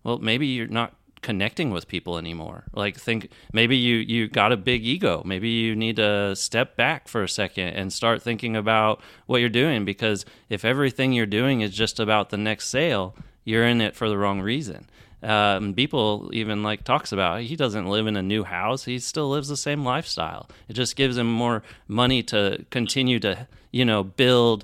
well 0.03 0.17
maybe 0.17 0.47
you're 0.47 0.65
not 0.65 0.95
connecting 1.21 1.71
with 1.71 1.87
people 1.87 2.17
anymore. 2.17 2.65
Like 2.73 2.97
think 2.97 3.29
maybe 3.51 3.77
you 3.77 3.97
you 3.97 4.27
got 4.27 4.51
a 4.51 4.57
big 4.57 4.85
ego. 4.85 5.21
Maybe 5.25 5.49
you 5.49 5.75
need 5.75 5.97
to 5.97 6.35
step 6.35 6.75
back 6.75 7.07
for 7.07 7.23
a 7.23 7.29
second 7.29 7.69
and 7.69 7.91
start 7.91 8.21
thinking 8.21 8.55
about 8.55 9.01
what 9.25 9.39
you're 9.39 9.49
doing 9.49 9.85
because 9.85 10.25
if 10.49 10.63
everything 10.63 11.13
you're 11.13 11.25
doing 11.25 11.61
is 11.61 11.71
just 11.75 11.99
about 11.99 12.29
the 12.29 12.37
next 12.37 12.67
sale, 12.67 13.15
you're 13.43 13.65
in 13.65 13.81
it 13.81 13.95
for 13.95 14.09
the 14.09 14.17
wrong 14.17 14.41
reason. 14.41 14.87
Um, 15.23 15.73
people 15.73 16.29
even 16.31 16.61
like 16.61 16.83
talks 16.83 17.11
about 17.11 17.41
he 17.41 17.55
doesn't 17.55 17.87
live 17.87 18.05
in 18.05 18.15
a 18.15 18.21
new 18.21 18.43
house 18.43 18.83
he 18.83 18.99
still 18.99 19.27
lives 19.31 19.47
the 19.47 19.57
same 19.57 19.83
lifestyle 19.83 20.47
it 20.69 20.73
just 20.73 20.95
gives 20.95 21.17
him 21.17 21.25
more 21.25 21.63
money 21.87 22.21
to 22.21 22.63
continue 22.69 23.19
to 23.21 23.47
you 23.71 23.83
know 23.83 24.03
build 24.03 24.63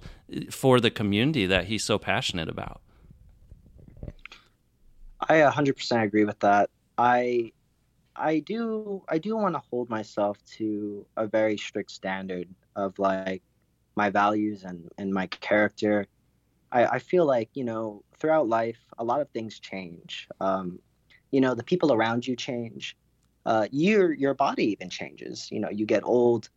for 0.51 0.79
the 0.79 0.91
community 0.91 1.47
that 1.47 1.65
he's 1.65 1.83
so 1.83 1.97
passionate 1.97 2.49
about 2.49 2.81
I 5.29 5.35
100% 5.35 6.03
agree 6.03 6.25
with 6.25 6.39
that. 6.39 6.69
I 6.97 7.51
I 8.15 8.39
do 8.39 9.03
I 9.09 9.17
do 9.17 9.35
want 9.35 9.55
to 9.55 9.61
hold 9.69 9.89
myself 9.89 10.37
to 10.57 11.05
a 11.17 11.25
very 11.25 11.57
strict 11.57 11.91
standard 11.91 12.47
of 12.75 12.99
like 12.99 13.41
my 13.95 14.09
values 14.09 14.63
and 14.63 14.89
and 14.97 15.13
my 15.13 15.27
character. 15.27 16.07
I, 16.71 16.85
I 16.85 16.99
feel 16.99 17.25
like 17.25 17.49
you 17.53 17.63
know 17.63 18.03
throughout 18.17 18.47
life 18.47 18.79
a 18.97 19.03
lot 19.03 19.21
of 19.21 19.29
things 19.29 19.59
change. 19.59 20.27
Um, 20.39 20.79
you 21.31 21.41
know 21.41 21.55
the 21.55 21.63
people 21.63 21.93
around 21.93 22.27
you 22.27 22.35
change. 22.35 22.95
Uh, 23.45 23.67
your 23.71 24.13
your 24.13 24.33
body 24.33 24.71
even 24.71 24.89
changes. 24.89 25.51
You 25.51 25.59
know 25.59 25.69
you 25.69 25.85
get 25.85 26.03
old, 26.03 26.49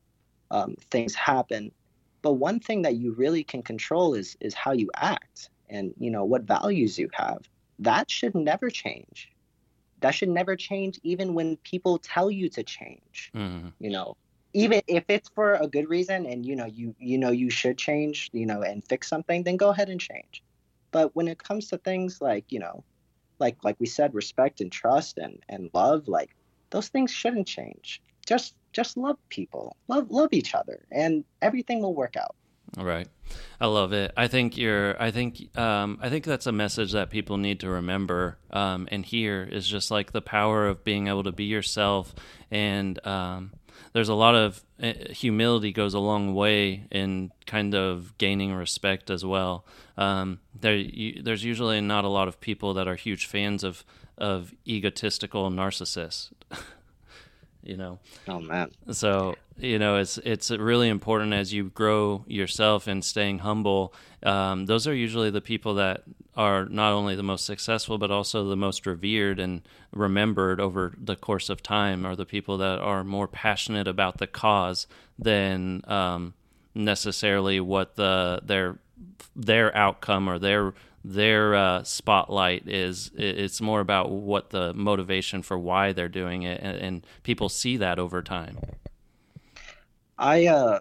um, 0.50 0.76
things 0.90 1.14
happen. 1.14 1.73
But 2.23 2.35
one 2.35 2.61
thing 2.61 2.82
that 2.82 2.96
you 2.96 3.12
really 3.12 3.44
can 3.44 3.62
control 3.62 4.14
is 4.14 4.37
is 4.40 4.54
how 4.54 4.73
you 4.73 4.90
act 4.96 5.50
and 5.70 5.94
you 5.99 6.11
know 6.11 6.25
what 6.25 6.42
values 6.42 6.99
you 6.99 7.08
have 7.14 7.49
that 7.78 8.11
should 8.11 8.35
never 8.35 8.71
change. 8.71 9.30
That 10.00 10.12
should 10.12 10.28
never 10.28 10.56
change 10.56 11.00
even 11.02 11.35
when 11.35 11.56
people 11.59 11.99
tell 11.99 12.30
you 12.30 12.49
to 12.50 12.62
change 12.62 13.30
mm-hmm. 13.35 13.68
you 13.78 13.90
know? 13.90 14.16
Even 14.52 14.80
if 14.87 15.04
it's 15.09 15.28
for 15.28 15.54
a 15.54 15.66
good 15.66 15.88
reason 15.88 16.25
and 16.25 16.47
you 16.47 16.56
know 16.56 16.64
you 16.64 16.95
you 16.99 17.18
know 17.18 17.30
you 17.30 17.50
should 17.50 17.76
change 17.76 18.30
you 18.33 18.47
know 18.47 18.62
and 18.62 18.83
fix 18.85 19.06
something 19.09 19.42
then 19.42 19.56
go 19.56 19.68
ahead 19.71 19.90
and 19.90 20.00
change. 20.00 20.42
But 20.92 21.14
when 21.14 21.28
it 21.28 21.42
comes 21.42 21.68
to 21.68 21.78
things 21.78 22.23
like 22.23 22.45
you 22.49 22.61
know 22.61 22.83
like 23.38 23.56
like 23.62 23.76
we 23.78 23.87
said 23.87 24.14
respect 24.14 24.61
and 24.62 24.73
trust 24.73 25.18
and 25.18 25.42
and 25.49 25.68
love 25.75 26.09
like 26.09 26.35
those 26.71 26.88
things 26.88 27.11
shouldn't 27.11 27.47
change. 27.47 28.00
Just 28.25 28.54
just 28.73 28.97
love 28.97 29.18
people. 29.28 29.76
Love 29.88 30.11
love 30.11 30.33
each 30.33 30.54
other 30.54 30.87
and 30.90 31.25
everything 31.42 31.80
will 31.83 31.95
work 31.95 32.16
out 32.16 32.35
Right. 32.76 33.08
I 33.61 33.66
love 33.66 33.92
it. 33.92 34.12
I 34.16 34.28
think 34.28 34.56
you're. 34.56 35.00
I 35.00 35.11
think. 35.11 35.56
Um, 35.56 35.99
I 36.02 36.08
think 36.08 36.25
that's 36.25 36.46
a 36.46 36.52
message 36.52 36.92
that 36.92 37.11
people 37.11 37.37
need 37.37 37.61
to 37.61 37.70
remember 37.70 38.38
um, 38.50 38.88
and 38.90 39.04
hear 39.04 39.42
is 39.44 39.66
just 39.66 39.90
like 39.90 40.12
the 40.12 40.20
power 40.20 40.66
of 40.66 40.85
being 40.85 41.08
able 41.08 41.23
to 41.25 41.32
be 41.32 41.44
yourself. 41.44 42.14
And 42.50 43.04
um, 43.06 43.52
there's 43.92 44.08
a 44.08 44.14
lot 44.14 44.35
of 44.35 44.62
uh, 44.82 44.92
humility 45.11 45.73
goes 45.73 45.94
a 45.94 45.99
long 45.99 46.35
way 46.35 46.85
in 46.90 47.30
kind 47.46 47.75
of 47.75 48.16
gaining 48.18 48.52
respect 48.52 49.11
as 49.11 49.25
well. 49.25 49.64
Um, 49.96 50.40
there, 50.58 50.76
you, 50.76 51.23
there's 51.23 51.44
usually 51.44 51.80
not 51.80 52.04
a 52.04 52.08
lot 52.08 52.28
of 52.28 52.40
people 52.40 52.75
that 52.75 52.87
are 52.87 52.96
huge 52.96 53.26
fans 53.26 53.64
of 53.64 53.85
of 54.18 54.54
egotistical 54.66 55.50
narcissists. 55.50 56.30
you 57.66 57.76
know. 57.76 57.99
Oh 58.28 58.40
man. 58.40 58.70
So 58.92 59.37
you 59.58 59.78
know 59.78 59.96
it's 59.96 60.18
it's 60.18 60.50
really 60.50 60.88
important 60.88 61.32
as 61.32 61.52
you 61.52 61.64
grow 61.64 62.25
yourself 62.26 62.87
and 62.87 63.04
staying 63.04 63.40
humble. 63.40 63.92
Um, 64.23 64.66
those 64.66 64.87
are 64.87 64.94
usually 64.94 65.30
the 65.30 65.40
people 65.40 65.75
that 65.75 66.02
are 66.37 66.66
not 66.66 66.92
only 66.92 67.14
the 67.16 67.23
most 67.23 67.46
successful 67.46 67.96
but 67.96 68.11
also 68.11 68.49
the 68.49 68.56
most 68.56 68.87
revered 68.87 69.40
and 69.40 69.62
remembered 69.92 70.61
over 70.61 70.92
the 70.99 71.16
course 71.16 71.49
of 71.49 71.62
time. 71.62 72.04
Are 72.04 72.16
the 72.16 72.26
people 72.26 72.58
that 72.58 72.78
are 72.78 73.04
more 73.04 73.28
passionate 73.28 73.88
about 73.88 74.18
the 74.18 74.26
cause 74.26 74.87
than 75.18 75.82
um, 75.87 76.35
necessarily 76.75 77.61
what 77.61 77.96
the 77.96 78.40
their 78.42 78.78
their 79.35 79.75
outcome 79.76 80.28
or 80.28 80.38
their 80.38 80.75
their 81.08 81.54
uh, 81.54 81.84
spotlight 81.84 82.68
is 82.68 83.12
it's 83.14 83.60
more 83.60 83.78
about 83.78 84.10
what 84.10 84.50
the 84.50 84.75
motivation 84.75 85.40
for 85.40 85.56
why 85.56 85.92
they're 85.92 86.08
doing 86.08 86.42
it 86.42 86.60
and, 86.60 86.76
and 86.78 87.06
people 87.22 87.48
see 87.48 87.76
that 87.76 88.00
over 88.00 88.22
time. 88.22 88.58
I 90.18 90.46
uh 90.46 90.80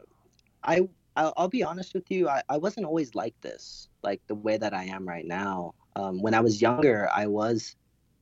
i 0.64 0.80
i'll, 1.16 1.50
be 1.50 1.62
honest 1.62 1.94
with 1.94 2.10
you 2.10 2.28
I, 2.28 2.42
I 2.50 2.58
wasn't 2.58 2.88
always 2.88 3.14
like 3.14 3.40
this 3.42 3.90
like 4.02 4.22
the 4.28 4.34
way 4.34 4.58
that 4.58 4.74
i 4.74 4.86
am 4.86 5.08
right 5.08 5.26
now. 5.26 5.76
Um, 5.96 6.22
when 6.22 6.34
i 6.34 6.40
was 6.40 6.62
younger 6.62 7.08
i 7.14 7.28
was 7.28 7.76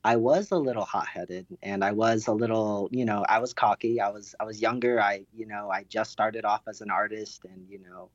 i 0.04 0.16
was 0.16 0.50
a 0.50 0.56
little 0.56 0.84
hot-headed 0.84 1.46
and 1.62 1.82
i 1.82 1.92
was 1.92 2.26
a 2.26 2.32
little 2.32 2.88
you 2.90 3.04
know 3.04 3.24
i 3.28 3.38
was 3.38 3.54
cocky. 3.54 4.00
I 4.00 4.10
was 4.10 4.34
i 4.40 4.44
was 4.44 4.60
younger. 4.60 5.00
I 5.00 5.24
you 5.32 5.46
know 5.46 5.70
i 5.70 5.84
just 5.84 6.10
started 6.10 6.44
off 6.44 6.62
as 6.68 6.82
an 6.82 6.90
artist 6.90 7.44
and 7.44 7.66
you 7.70 7.78
know 7.78 8.10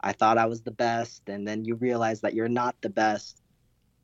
I 0.00 0.12
thought 0.12 0.38
I 0.38 0.46
was 0.46 0.62
the 0.62 0.70
best, 0.70 1.22
and 1.28 1.46
then 1.46 1.64
you 1.64 1.74
realize 1.74 2.20
that 2.20 2.34
you're 2.34 2.48
not 2.48 2.76
the 2.80 2.90
best. 2.90 3.40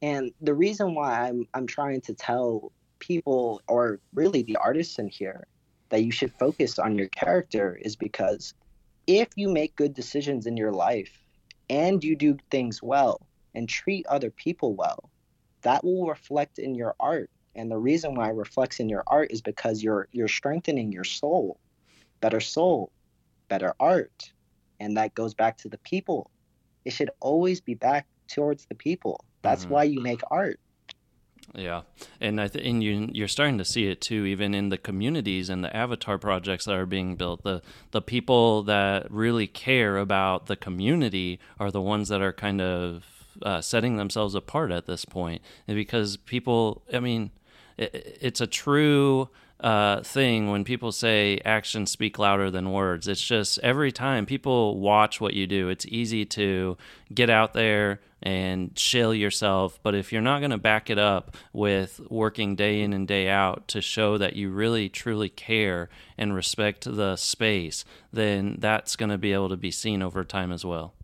And 0.01 0.33
the 0.41 0.55
reason 0.55 0.95
why 0.95 1.29
I'm 1.29 1.47
I'm 1.55 1.67
trying 1.67 2.01
to 2.03 2.15
tell 2.15 2.73
people, 2.99 3.63
or 3.69 4.01
really 4.15 4.43
the 4.43 4.57
artists 4.57 4.99
in 4.99 5.09
here, 5.09 5.47
that 5.91 6.05
you 6.05 6.11
should 6.11 6.33
focus 6.33 6.79
on 6.79 6.99
your 6.99 7.09
character 7.09 7.79
is 7.83 7.97
because 7.97 8.55
if 9.07 9.29
you 9.37 9.49
make 9.49 9.77
good 9.77 9.95
decisions 9.95 10.47
in 10.47 10.57
your 10.57 10.73
life 10.73 11.13
and 11.69 12.03
you 12.03 12.17
do 12.17 12.37
things 12.51 12.83
well 12.83 13.21
and 13.55 13.69
treat 13.69 14.07
other 14.07 14.31
people 14.31 14.75
well, 14.75 15.11
that 15.63 15.85
will 15.85 16.07
reflect 16.07 16.59
in 16.59 16.75
your 16.75 16.95
art. 16.99 17.31
And 17.55 17.71
the 17.71 17.79
reason 17.79 18.15
why 18.15 18.31
it 18.31 18.35
reflects 18.35 18.81
in 18.81 18.89
your 18.89 19.05
art 19.07 19.31
is 19.31 19.43
because 19.43 19.83
you're 19.83 20.09
you're 20.13 20.29
strengthening 20.29 20.91
your 20.91 21.05
soul. 21.05 21.59
Better 22.21 22.41
soul, 22.41 22.91
better 23.49 23.75
art, 23.79 24.33
and 24.83 24.97
that 24.97 25.15
goes 25.15 25.35
back 25.35 25.57
to 25.57 25.69
the 25.69 25.79
people 25.79 26.31
it 26.85 26.93
should 26.93 27.11
always 27.21 27.61
be 27.61 27.75
back 27.75 28.07
towards 28.29 28.67
the 28.67 28.75
people 28.75 29.25
that's 29.43 29.65
mm-hmm. 29.65 29.75
why 29.75 29.83
you 29.83 30.01
make 30.01 30.21
art 30.31 30.59
yeah, 31.55 31.83
and 32.21 32.41
I 32.41 32.49
think 32.49 32.65
and 32.65 32.83
you 32.83 33.09
you're 33.13 33.29
starting 33.29 33.59
to 33.59 33.65
see 33.65 33.89
it 33.89 34.01
too, 34.01 34.25
even 34.25 34.55
in 34.55 34.69
the 34.69 34.79
communities 34.79 35.51
and 35.51 35.63
the 35.63 35.77
avatar 35.77 36.17
projects 36.17 36.65
that 36.65 36.75
are 36.75 36.87
being 36.87 37.17
built. 37.17 37.43
The 37.43 37.63
the 37.91 38.01
people 38.01 38.63
that 38.63 39.11
really 39.11 39.47
care 39.47 39.99
about 39.99 40.47
the 40.47 40.57
community 40.57 41.41
are 41.59 41.71
the 41.71 41.81
ones 41.81 42.09
that 42.09 42.23
are 42.23 42.33
kind 42.33 42.61
of 42.61 43.05
uh, 43.43 43.61
setting 43.61 43.97
themselves 43.97 44.35
apart 44.35 44.71
at 44.71 44.87
this 44.87 45.05
point. 45.05 45.13
point, 45.13 45.43
and 45.69 45.77
because 45.77 46.17
people, 46.17 46.83
I 46.93 47.01
mean, 47.01 47.33
it, 47.77 48.19
it's 48.21 48.41
a 48.41 48.47
true 48.47 49.29
uh, 49.63 50.03
thing 50.03 50.51
when 50.51 50.65
people 50.65 50.91
say 50.91 51.41
actions 51.45 51.91
speak 51.91 52.19
louder 52.19 52.51
than 52.51 52.73
words. 52.73 53.07
It's 53.07 53.25
just 53.25 53.61
every 53.61 53.93
time 53.93 54.27
people 54.27 54.81
watch 54.81 55.21
what 55.21 55.35
you 55.35 55.47
do, 55.47 55.69
it's 55.69 55.87
easy 55.87 56.25
to 56.27 56.77
get 57.15 57.31
out 57.31 57.55
there 57.55 58.01
and 58.23 58.77
shill 58.79 59.15
yourself. 59.15 59.79
But 59.83 59.95
if 59.95 60.13
you're 60.13 60.21
not 60.21 60.41
going 60.41 60.51
to 60.51 60.59
back 60.59 60.91
it 60.91 60.99
up 60.99 61.37
with 61.53 62.01
working 62.11 62.57
day 62.57 62.81
in 62.83 62.93
and 62.93 63.07
day 63.07 63.29
out 63.29 63.69
to 63.69 63.81
show 63.81 64.19
that 64.19 64.35
you 64.35 64.51
really 64.51 64.89
truly 64.89 65.29
care 65.29 65.89
and 66.19 66.35
respect 66.35 66.85
the 66.85 67.17
space, 67.17 67.85
then 68.13 68.57
that's 68.59 68.97
going 68.97 69.11
to 69.11 69.19
be 69.19 69.33
able 69.33 69.49
to 69.49 69.57
be 69.57 69.71
seen 69.71 70.03
over 70.03 70.25
time 70.25 70.53
as 70.53 70.65
well. 70.65 70.95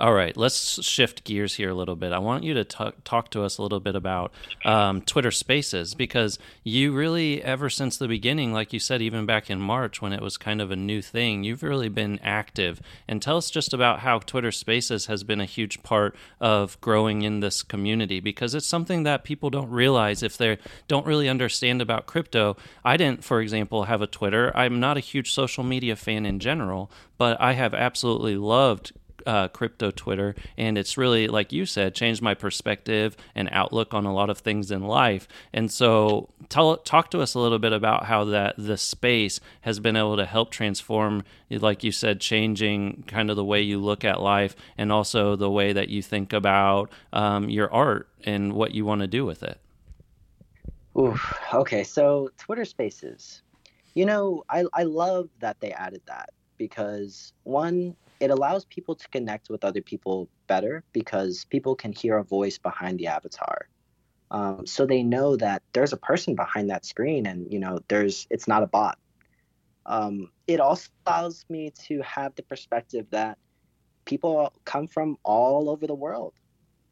All 0.00 0.12
right, 0.12 0.36
let's 0.36 0.82
shift 0.84 1.24
gears 1.24 1.54
here 1.54 1.70
a 1.70 1.74
little 1.74 1.94
bit. 1.94 2.12
I 2.12 2.18
want 2.18 2.42
you 2.42 2.54
to 2.54 2.64
talk, 2.64 2.96
talk 3.04 3.30
to 3.30 3.42
us 3.42 3.58
a 3.58 3.62
little 3.62 3.78
bit 3.78 3.94
about 3.94 4.32
um, 4.64 5.02
Twitter 5.02 5.30
Spaces 5.30 5.94
because 5.94 6.38
you 6.64 6.92
really, 6.92 7.42
ever 7.42 7.70
since 7.70 7.96
the 7.96 8.08
beginning, 8.08 8.52
like 8.52 8.72
you 8.72 8.80
said, 8.80 9.00
even 9.00 9.24
back 9.24 9.50
in 9.50 9.60
March 9.60 10.02
when 10.02 10.12
it 10.12 10.20
was 10.20 10.36
kind 10.36 10.60
of 10.60 10.70
a 10.70 10.76
new 10.76 11.00
thing, 11.00 11.44
you've 11.44 11.62
really 11.62 11.88
been 11.88 12.18
active. 12.22 12.80
And 13.06 13.22
tell 13.22 13.36
us 13.36 13.50
just 13.50 13.72
about 13.72 14.00
how 14.00 14.18
Twitter 14.18 14.50
Spaces 14.50 15.06
has 15.06 15.22
been 15.22 15.40
a 15.40 15.44
huge 15.44 15.82
part 15.84 16.16
of 16.40 16.80
growing 16.80 17.22
in 17.22 17.40
this 17.40 17.62
community 17.62 18.18
because 18.18 18.54
it's 18.54 18.66
something 18.66 19.04
that 19.04 19.22
people 19.22 19.48
don't 19.48 19.70
realize 19.70 20.22
if 20.22 20.36
they 20.36 20.58
don't 20.88 21.06
really 21.06 21.28
understand 21.28 21.80
about 21.80 22.06
crypto. 22.06 22.56
I 22.84 22.96
didn't, 22.96 23.22
for 23.22 23.40
example, 23.40 23.84
have 23.84 24.02
a 24.02 24.08
Twitter. 24.08 24.50
I'm 24.56 24.80
not 24.80 24.96
a 24.96 25.00
huge 25.00 25.32
social 25.32 25.62
media 25.62 25.94
fan 25.94 26.26
in 26.26 26.40
general, 26.40 26.90
but 27.16 27.40
I 27.40 27.52
have 27.52 27.74
absolutely 27.74 28.36
loved 28.36 28.92
uh, 29.26 29.48
crypto 29.48 29.90
Twitter, 29.90 30.34
and 30.56 30.76
it's 30.76 30.96
really, 30.96 31.28
like 31.28 31.52
you 31.52 31.66
said, 31.66 31.94
changed 31.94 32.22
my 32.22 32.34
perspective 32.34 33.16
and 33.34 33.48
outlook 33.52 33.94
on 33.94 34.04
a 34.04 34.12
lot 34.12 34.30
of 34.30 34.38
things 34.38 34.70
in 34.70 34.82
life. 34.82 35.26
And 35.52 35.70
so, 35.70 36.30
tell 36.48 36.76
talk 36.76 37.10
to 37.12 37.20
us 37.20 37.34
a 37.34 37.38
little 37.38 37.58
bit 37.58 37.72
about 37.72 38.06
how 38.06 38.24
that 38.26 38.54
the 38.58 38.76
space 38.76 39.40
has 39.62 39.80
been 39.80 39.96
able 39.96 40.16
to 40.16 40.26
help 40.26 40.50
transform, 40.50 41.24
like 41.50 41.84
you 41.84 41.92
said, 41.92 42.20
changing 42.20 43.04
kind 43.06 43.30
of 43.30 43.36
the 43.36 43.44
way 43.44 43.60
you 43.60 43.78
look 43.78 44.04
at 44.04 44.20
life, 44.20 44.54
and 44.76 44.92
also 44.92 45.36
the 45.36 45.50
way 45.50 45.72
that 45.72 45.88
you 45.88 46.02
think 46.02 46.32
about 46.32 46.90
um, 47.12 47.48
your 47.48 47.72
art 47.72 48.08
and 48.24 48.52
what 48.52 48.74
you 48.74 48.84
want 48.84 49.00
to 49.00 49.06
do 49.06 49.24
with 49.24 49.42
it. 49.42 49.58
Oof. 50.98 51.34
Okay, 51.52 51.82
so 51.82 52.30
Twitter 52.38 52.64
Spaces. 52.64 53.42
You 53.94 54.06
know, 54.06 54.44
I 54.48 54.64
I 54.72 54.82
love 54.84 55.28
that 55.40 55.60
they 55.60 55.72
added 55.72 56.02
that 56.06 56.30
because 56.58 57.32
one, 57.44 57.96
it 58.20 58.30
allows 58.30 58.64
people 58.64 58.94
to 58.94 59.08
connect 59.08 59.48
with 59.50 59.64
other 59.64 59.82
people 59.82 60.28
better 60.46 60.84
because 60.92 61.44
people 61.46 61.74
can 61.74 61.92
hear 61.92 62.18
a 62.18 62.24
voice 62.24 62.58
behind 62.58 62.98
the 62.98 63.08
avatar. 63.08 63.68
Um, 64.30 64.66
so 64.66 64.86
they 64.86 65.02
know 65.02 65.36
that 65.36 65.62
there's 65.72 65.92
a 65.92 65.96
person 65.96 66.34
behind 66.34 66.70
that 66.70 66.84
screen, 66.84 67.26
and 67.26 67.52
you 67.52 67.58
know, 67.58 67.78
there's 67.88 68.26
it's 68.30 68.48
not 68.48 68.62
a 68.62 68.66
bot. 68.66 68.98
Um, 69.86 70.30
it 70.46 70.60
also 70.60 70.88
allows 71.06 71.44
me 71.48 71.72
to 71.86 72.00
have 72.02 72.34
the 72.34 72.42
perspective 72.42 73.06
that 73.10 73.38
people 74.06 74.52
come 74.64 74.86
from 74.86 75.18
all 75.22 75.68
over 75.68 75.86
the 75.86 75.94
world, 75.94 76.34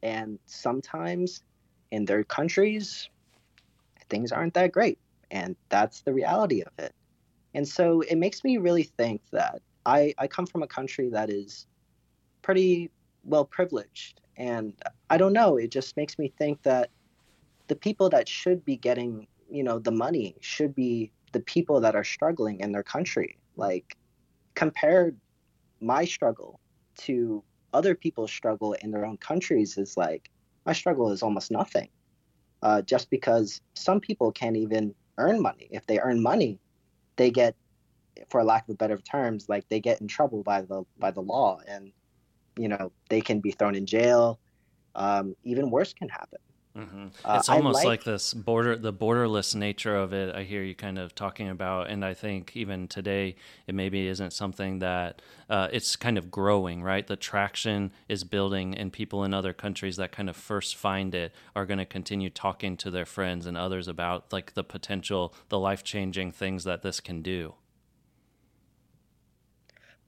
and 0.02 0.38
sometimes 0.46 1.42
in 1.90 2.04
their 2.04 2.24
countries, 2.24 3.08
things 4.08 4.32
aren't 4.32 4.54
that 4.54 4.72
great, 4.72 4.98
and 5.30 5.56
that's 5.68 6.02
the 6.02 6.12
reality 6.12 6.62
of 6.62 6.72
it. 6.78 6.94
And 7.54 7.66
so 7.66 8.00
it 8.00 8.16
makes 8.16 8.44
me 8.44 8.58
really 8.58 8.84
think 8.84 9.22
that 9.32 9.62
I, 9.86 10.14
I 10.18 10.26
come 10.26 10.46
from 10.46 10.62
a 10.62 10.66
country 10.66 11.08
that 11.10 11.30
is 11.30 11.66
pretty 12.42 12.90
well 13.24 13.44
privileged. 13.44 14.20
And 14.36 14.74
I 15.10 15.18
don't 15.18 15.32
know, 15.32 15.56
it 15.56 15.70
just 15.70 15.96
makes 15.96 16.18
me 16.18 16.32
think 16.38 16.62
that 16.62 16.90
the 17.68 17.76
people 17.76 18.08
that 18.10 18.28
should 18.28 18.64
be 18.64 18.76
getting, 18.76 19.26
you 19.50 19.62
know, 19.62 19.78
the 19.78 19.90
money 19.90 20.36
should 20.40 20.74
be 20.74 21.12
the 21.32 21.40
people 21.40 21.80
that 21.80 21.94
are 21.94 22.04
struggling 22.04 22.60
in 22.60 22.72
their 22.72 22.82
country. 22.82 23.38
Like, 23.56 23.96
compared 24.54 25.16
my 25.80 26.04
struggle 26.04 26.60
to 26.98 27.42
other 27.72 27.94
people's 27.94 28.30
struggle 28.30 28.74
in 28.74 28.90
their 28.90 29.04
own 29.04 29.16
countries 29.16 29.78
is 29.78 29.96
like, 29.96 30.30
my 30.66 30.72
struggle 30.72 31.10
is 31.10 31.22
almost 31.22 31.50
nothing. 31.50 31.88
Uh, 32.62 32.80
just 32.82 33.10
because 33.10 33.60
some 33.74 33.98
people 33.98 34.30
can't 34.30 34.56
even 34.56 34.94
earn 35.18 35.40
money. 35.40 35.68
If 35.70 35.86
they 35.86 35.98
earn 35.98 36.22
money, 36.22 36.60
they 37.16 37.30
get 37.30 37.56
for 38.28 38.42
lack 38.44 38.68
of 38.68 38.78
better 38.78 38.98
terms, 38.98 39.48
like 39.48 39.68
they 39.68 39.80
get 39.80 40.00
in 40.00 40.08
trouble 40.08 40.42
by 40.42 40.62
the 40.62 40.84
by 40.98 41.10
the 41.10 41.20
law, 41.22 41.60
and 41.66 41.92
you 42.56 42.68
know 42.68 42.92
they 43.08 43.20
can 43.20 43.40
be 43.40 43.50
thrown 43.50 43.74
in 43.74 43.86
jail. 43.86 44.38
Um, 44.94 45.34
even 45.44 45.70
worse 45.70 45.92
can 45.94 46.08
happen. 46.08 46.38
Mm-hmm. 46.76 47.08
Uh, 47.22 47.36
it's 47.38 47.50
almost 47.50 47.76
like, 47.76 47.84
like, 47.84 48.04
this 48.04 48.32
border, 48.32 48.76
the 48.76 48.92
borderless 48.92 49.54
nature 49.54 49.94
of 49.94 50.14
it. 50.14 50.34
I 50.34 50.44
hear 50.44 50.62
you 50.62 50.74
kind 50.74 50.98
of 50.98 51.14
talking 51.14 51.48
about, 51.50 51.90
and 51.90 52.02
I 52.02 52.14
think 52.14 52.56
even 52.56 52.88
today 52.88 53.36
it 53.66 53.74
maybe 53.74 54.06
isn't 54.06 54.32
something 54.32 54.78
that 54.78 55.20
uh, 55.50 55.68
it's 55.70 55.96
kind 55.96 56.16
of 56.16 56.30
growing, 56.30 56.82
right? 56.82 57.06
The 57.06 57.16
traction 57.16 57.92
is 58.08 58.24
building, 58.24 58.74
and 58.74 58.90
people 58.92 59.22
in 59.22 59.34
other 59.34 59.52
countries 59.52 59.96
that 59.96 60.12
kind 60.12 60.30
of 60.30 60.36
first 60.36 60.74
find 60.76 61.14
it 61.14 61.34
are 61.54 61.66
going 61.66 61.78
to 61.78 61.84
continue 61.84 62.30
talking 62.30 62.78
to 62.78 62.90
their 62.90 63.06
friends 63.06 63.44
and 63.44 63.56
others 63.56 63.86
about 63.86 64.32
like 64.32 64.54
the 64.54 64.64
potential, 64.64 65.34
the 65.50 65.58
life 65.58 65.84
changing 65.84 66.32
things 66.32 66.64
that 66.64 66.82
this 66.82 67.00
can 67.00 67.20
do. 67.20 67.54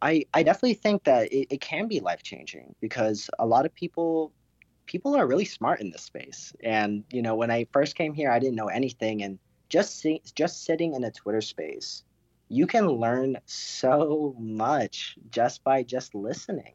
I, 0.05 0.27
I 0.35 0.43
definitely 0.43 0.75
think 0.75 1.05
that 1.05 1.33
it, 1.33 1.49
it 1.51 1.61
can 1.63 1.89
be 1.89 1.99
life 1.99 2.23
changing 2.23 2.75
because 2.81 3.31
a 3.39 3.47
lot 3.47 3.65
of 3.65 3.75
people 3.75 4.33
people 4.87 5.17
are 5.17 5.27
really 5.27 5.47
smart 5.47 5.81
in 5.81 5.91
this 5.91 6.03
space. 6.03 6.53
And 6.63 7.05
you 7.11 7.23
know, 7.23 7.35
when 7.35 7.51
I 7.51 7.67
first 7.73 7.97
came 7.97 8.13
here, 8.13 8.31
I 8.31 8.39
didn't 8.39 8.57
know 8.57 8.69
anything, 8.69 9.23
and 9.23 9.39
just 9.71 9.99
see, 9.99 10.21
just 10.35 10.65
sitting 10.65 10.95
in 10.95 11.05
a 11.05 11.11
Twitter 11.11 11.41
space, 11.41 12.05
you 12.49 12.67
can 12.67 12.87
learn 12.87 13.39
so 13.47 14.37
much 14.39 15.17
just 15.31 15.65
by 15.65 15.83
just 15.83 16.15
listening. 16.15 16.75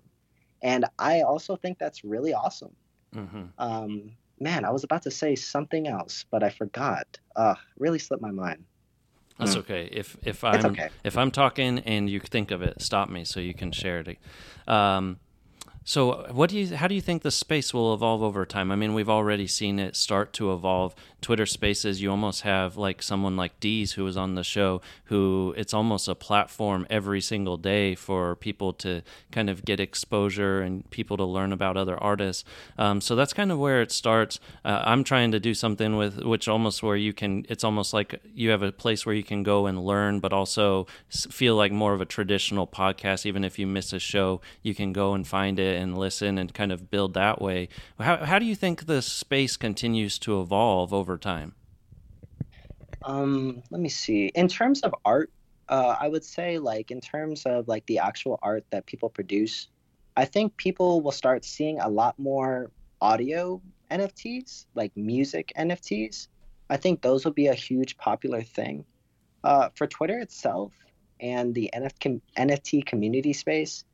And 0.63 0.85
I 0.97 1.21
also 1.21 1.55
think 1.55 1.77
that's 1.77 2.03
really 2.03 2.33
awesome. 2.33 2.75
Mm-hmm. 3.15 3.43
Um, 3.59 4.11
man, 4.39 4.65
I 4.65 4.71
was 4.71 4.83
about 4.83 5.03
to 5.03 5.11
say 5.11 5.35
something 5.35 5.87
else, 5.87 6.25
but 6.31 6.43
I 6.43 6.49
forgot. 6.49 7.05
Uh, 7.35 7.55
really 7.77 7.99
slipped 7.99 8.23
my 8.23 8.31
mind. 8.31 8.65
That's 9.39 9.55
mm. 9.55 9.59
okay. 9.59 9.89
If 9.91 10.17
if 10.23 10.43
I'm 10.43 10.65
okay. 10.65 10.89
if 11.03 11.17
I'm 11.17 11.31
talking 11.31 11.79
and 11.79 12.09
you 12.09 12.19
think 12.19 12.51
of 12.51 12.61
it, 12.61 12.81
stop 12.81 13.09
me 13.09 13.23
so 13.23 13.39
you 13.39 13.53
can 13.53 13.71
share 13.71 13.99
it. 13.99 14.19
Um, 14.67 15.19
so, 15.85 16.27
what 16.31 16.49
do 16.49 16.59
you? 16.59 16.75
How 16.75 16.87
do 16.87 16.93
you 16.93 17.01
think 17.01 17.23
the 17.23 17.31
space 17.31 17.73
will 17.73 17.93
evolve 17.93 18.21
over 18.21 18.45
time? 18.45 18.71
I 18.71 18.75
mean, 18.75 18.93
we've 18.93 19.09
already 19.09 19.47
seen 19.47 19.79
it 19.79 19.95
start 19.95 20.33
to 20.33 20.53
evolve. 20.53 20.93
Twitter 21.21 21.45
Spaces, 21.45 22.01
you 22.01 22.11
almost 22.11 22.43
have 22.43 22.77
like 22.77 23.01
someone 23.01 23.35
like 23.35 23.59
Dees 23.59 23.93
who 23.93 24.03
was 24.03 24.15
on 24.15 24.35
the 24.35 24.43
show, 24.43 24.81
who 25.05 25.53
it's 25.57 25.73
almost 25.73 26.07
a 26.07 26.15
platform 26.15 26.87
every 26.89 27.21
single 27.21 27.57
day 27.57 27.95
for 27.95 28.35
people 28.35 28.71
to 28.73 29.01
kind 29.31 29.49
of 29.49 29.65
get 29.65 29.79
exposure 29.79 30.61
and 30.61 30.89
people 30.91 31.17
to 31.17 31.25
learn 31.25 31.51
about 31.51 31.75
other 31.75 32.01
artists. 32.01 32.45
Um, 32.77 33.01
so 33.01 33.15
that's 33.15 33.33
kind 33.33 33.51
of 33.51 33.59
where 33.59 33.81
it 33.81 33.91
starts. 33.91 34.39
Uh, 34.63 34.81
I'm 34.85 35.03
trying 35.03 35.31
to 35.31 35.39
do 35.39 35.53
something 35.53 35.97
with 35.97 36.23
which 36.23 36.47
almost 36.47 36.83
where 36.83 36.95
you 36.95 37.13
can. 37.13 37.45
It's 37.49 37.63
almost 37.63 37.93
like 37.93 38.21
you 38.33 38.51
have 38.51 38.61
a 38.61 38.71
place 38.71 39.05
where 39.05 39.15
you 39.15 39.23
can 39.23 39.43
go 39.43 39.65
and 39.65 39.83
learn, 39.83 40.19
but 40.19 40.33
also 40.33 40.87
feel 41.09 41.55
like 41.55 41.71
more 41.71 41.93
of 41.93 42.01
a 42.01 42.05
traditional 42.05 42.67
podcast. 42.67 43.25
Even 43.25 43.43
if 43.43 43.59
you 43.59 43.67
miss 43.67 43.91
a 43.91 43.99
show, 43.99 44.39
you 44.61 44.73
can 44.73 44.93
go 44.93 45.13
and 45.13 45.27
find 45.27 45.59
it 45.59 45.68
and 45.77 45.97
listen 45.97 46.37
and 46.37 46.53
kind 46.53 46.71
of 46.71 46.89
build 46.89 47.13
that 47.13 47.41
way. 47.41 47.69
How, 47.99 48.17
how 48.17 48.39
do 48.39 48.45
you 48.45 48.55
think 48.55 48.85
the 48.85 49.01
space 49.01 49.57
continues 49.57 50.17
to 50.19 50.41
evolve 50.41 50.93
over 50.93 51.17
time? 51.17 51.55
Um, 53.03 53.63
let 53.69 53.81
me 53.81 53.89
see. 53.89 54.27
In 54.27 54.47
terms 54.47 54.81
of 54.81 54.93
art, 55.05 55.31
uh, 55.67 55.95
I 55.99 56.07
would 56.07 56.25
say 56.25 56.57
like 56.57 56.91
in 56.91 56.99
terms 56.99 57.45
of 57.45 57.67
like 57.67 57.85
the 57.85 57.99
actual 57.99 58.39
art 58.41 58.65
that 58.71 58.85
people 58.85 59.09
produce, 59.09 59.67
I 60.17 60.25
think 60.25 60.57
people 60.57 61.01
will 61.01 61.11
start 61.11 61.45
seeing 61.45 61.79
a 61.79 61.87
lot 61.87 62.17
more 62.19 62.71
audio 63.01 63.61
NFTs, 63.89 64.65
like 64.75 64.95
music 64.97 65.53
NFTs. 65.57 66.27
I 66.69 66.77
think 66.77 67.01
those 67.01 67.25
will 67.25 67.31
be 67.31 67.47
a 67.47 67.53
huge 67.53 67.97
popular 67.97 68.41
thing. 68.41 68.85
Uh, 69.43 69.69
for 69.75 69.87
Twitter 69.87 70.19
itself 70.19 70.73
and 71.19 71.55
the 71.55 71.71
NFT 71.73 72.85
community 72.85 73.33
space, 73.33 73.85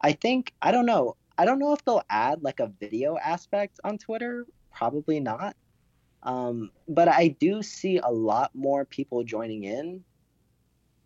I 0.00 0.12
think 0.12 0.52
I 0.62 0.70
don't 0.70 0.86
know. 0.86 1.16
I 1.38 1.44
don't 1.44 1.58
know 1.58 1.72
if 1.72 1.84
they'll 1.84 2.02
add 2.08 2.42
like 2.42 2.60
a 2.60 2.72
video 2.80 3.16
aspect 3.18 3.80
on 3.84 3.98
Twitter. 3.98 4.46
Probably 4.72 5.20
not. 5.20 5.56
Um, 6.22 6.70
but 6.88 7.08
I 7.08 7.28
do 7.28 7.62
see 7.62 7.98
a 7.98 8.10
lot 8.10 8.50
more 8.54 8.84
people 8.84 9.22
joining 9.22 9.64
in. 9.64 10.04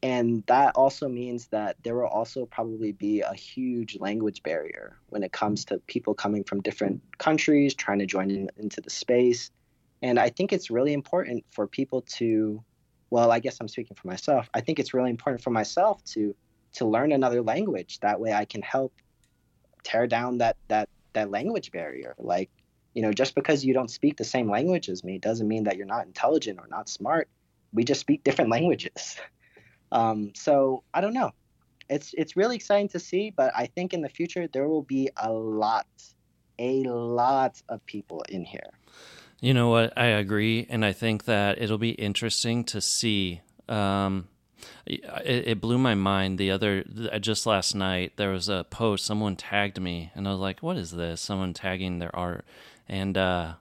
And 0.02 0.42
that 0.46 0.76
also 0.76 1.08
means 1.08 1.48
that 1.48 1.76
there 1.82 1.94
will 1.94 2.06
also 2.06 2.46
probably 2.46 2.92
be 2.92 3.20
a 3.20 3.34
huge 3.34 3.98
language 4.00 4.42
barrier 4.42 4.96
when 5.10 5.22
it 5.22 5.30
comes 5.30 5.66
to 5.66 5.78
people 5.78 6.14
coming 6.14 6.42
from 6.42 6.62
different 6.62 7.02
countries 7.18 7.74
trying 7.74 7.98
to 7.98 8.06
join 8.06 8.30
in, 8.30 8.50
into 8.56 8.80
the 8.80 8.88
space. 8.88 9.50
And 10.00 10.18
I 10.18 10.30
think 10.30 10.54
it's 10.54 10.70
really 10.70 10.94
important 10.94 11.44
for 11.50 11.66
people 11.66 12.00
to, 12.16 12.64
well, 13.10 13.30
I 13.30 13.40
guess 13.40 13.58
I'm 13.60 13.68
speaking 13.68 13.94
for 13.94 14.08
myself. 14.08 14.48
I 14.54 14.62
think 14.62 14.78
it's 14.78 14.94
really 14.94 15.10
important 15.10 15.42
for 15.42 15.50
myself 15.50 16.02
to 16.12 16.34
to 16.74 16.86
learn 16.86 17.12
another 17.12 17.42
language. 17.42 17.98
That 18.00 18.20
way 18.20 18.32
I 18.32 18.44
can 18.44 18.62
help 18.62 18.92
tear 19.82 20.06
down 20.06 20.38
that 20.38 20.56
that 20.68 20.88
that 21.12 21.30
language 21.30 21.72
barrier. 21.72 22.14
Like, 22.18 22.50
you 22.94 23.02
know, 23.02 23.12
just 23.12 23.34
because 23.34 23.64
you 23.64 23.74
don't 23.74 23.90
speak 23.90 24.16
the 24.16 24.24
same 24.24 24.50
language 24.50 24.88
as 24.88 25.02
me 25.04 25.18
doesn't 25.18 25.46
mean 25.46 25.64
that 25.64 25.76
you're 25.76 25.86
not 25.86 26.06
intelligent 26.06 26.58
or 26.58 26.66
not 26.68 26.88
smart. 26.88 27.28
We 27.72 27.84
just 27.84 28.00
speak 28.00 28.24
different 28.24 28.50
languages. 28.56 29.16
Um, 29.92 30.32
so 30.34 30.82
I 30.94 31.00
don't 31.00 31.14
know. 31.14 31.32
It's 31.88 32.14
it's 32.16 32.36
really 32.36 32.56
exciting 32.56 32.88
to 32.90 33.00
see, 33.00 33.30
but 33.30 33.52
I 33.54 33.66
think 33.66 33.92
in 33.92 34.00
the 34.00 34.08
future 34.08 34.46
there 34.46 34.68
will 34.68 34.82
be 34.82 35.10
a 35.16 35.30
lot, 35.32 35.86
a 36.58 36.84
lot 36.84 37.60
of 37.68 37.84
people 37.84 38.22
in 38.28 38.44
here. 38.44 38.70
You 39.40 39.54
know 39.54 39.70
what? 39.70 39.96
I 39.96 40.06
agree, 40.06 40.66
and 40.68 40.84
I 40.84 40.92
think 40.92 41.24
that 41.24 41.60
it'll 41.60 41.78
be 41.78 41.90
interesting 41.90 42.62
to 42.64 42.80
see. 42.80 43.40
Um, 43.68 44.28
Uh, 44.88 45.20
it, 45.24 45.48
it, 45.48 45.60
blew 45.60 45.78
my 45.78 45.94
mind 45.94 46.38
the 46.38 46.50
other 46.50 46.84
uh, 47.12 47.18
just 47.18 47.46
last 47.46 47.74
night 47.74 48.12
there 48.16 48.30
was 48.30 48.48
a 48.48 48.64
post 48.70 49.04
someone 49.04 49.36
tagged 49.36 49.80
me 49.80 50.10
and 50.14 50.26
i 50.26 50.30
was 50.30 50.40
like 50.40 50.60
what 50.60 50.76
is 50.76 50.92
this? 50.92 51.20
Someone 51.20 51.54
tagging 51.54 51.98
their 51.98 52.14
art. 52.14 52.44
And 52.88 53.16
uh, 53.16 53.54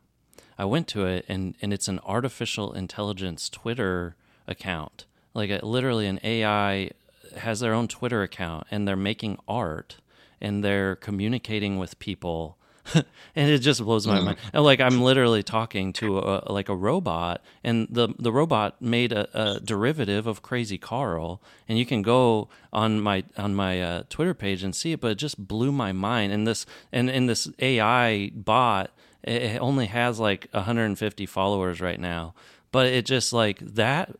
i 0.57 0.65
went 0.65 0.87
to 0.89 1.05
it 1.05 1.25
and, 1.27 1.55
and 1.61 1.73
it's 1.73 1.87
an 1.87 1.99
artificial 2.05 2.73
intelligence 2.73 3.49
twitter 3.49 4.15
account. 4.47 5.05
Like 5.33 5.49
a, 5.49 5.65
literally 5.65 6.07
an 6.07 6.19
ai 6.23 6.91
has 7.37 7.59
their 7.59 7.73
own 7.73 7.87
twitter 7.87 8.23
account 8.23 8.67
and 8.71 8.87
they're 8.87 8.95
making 8.95 9.37
art 9.47 9.97
and 10.41 10.63
they're 10.63 10.95
communicating 10.95 11.77
with 11.77 11.99
people 11.99 12.57
and 13.35 13.49
it 13.49 13.59
just 13.59 13.81
blows 13.83 14.07
my 14.07 14.19
mind. 14.19 14.37
Like 14.53 14.79
I'm 14.79 15.01
literally 15.01 15.43
talking 15.43 15.93
to 15.93 16.19
a, 16.19 16.51
like 16.51 16.69
a 16.69 16.75
robot, 16.75 17.41
and 17.63 17.87
the 17.89 18.09
the 18.17 18.31
robot 18.31 18.81
made 18.81 19.11
a, 19.11 19.27
a, 19.33 19.59
derivative 19.59 20.27
of 20.27 20.41
Crazy 20.41 20.77
Carl, 20.77 21.41
and 21.67 21.77
you 21.77 21.85
can 21.85 22.01
go 22.01 22.49
on 22.71 23.01
my 23.01 23.23
on 23.37 23.55
my 23.55 23.81
uh, 23.81 24.03
Twitter 24.09 24.33
page 24.33 24.63
and 24.63 24.75
see 24.75 24.91
it. 24.91 25.01
But 25.01 25.11
it 25.11 25.15
just 25.15 25.47
blew 25.47 25.71
my 25.71 25.91
mind. 25.91 26.31
And 26.31 26.47
this 26.47 26.65
and 26.91 27.09
in 27.09 27.25
this 27.25 27.49
AI 27.59 28.31
bot, 28.33 28.91
it 29.23 29.59
only 29.59 29.87
has 29.87 30.19
like 30.19 30.47
150 30.51 31.25
followers 31.25 31.81
right 31.81 31.99
now, 31.99 32.33
but 32.71 32.87
it 32.87 33.05
just 33.05 33.33
like 33.33 33.59
that 33.59 34.15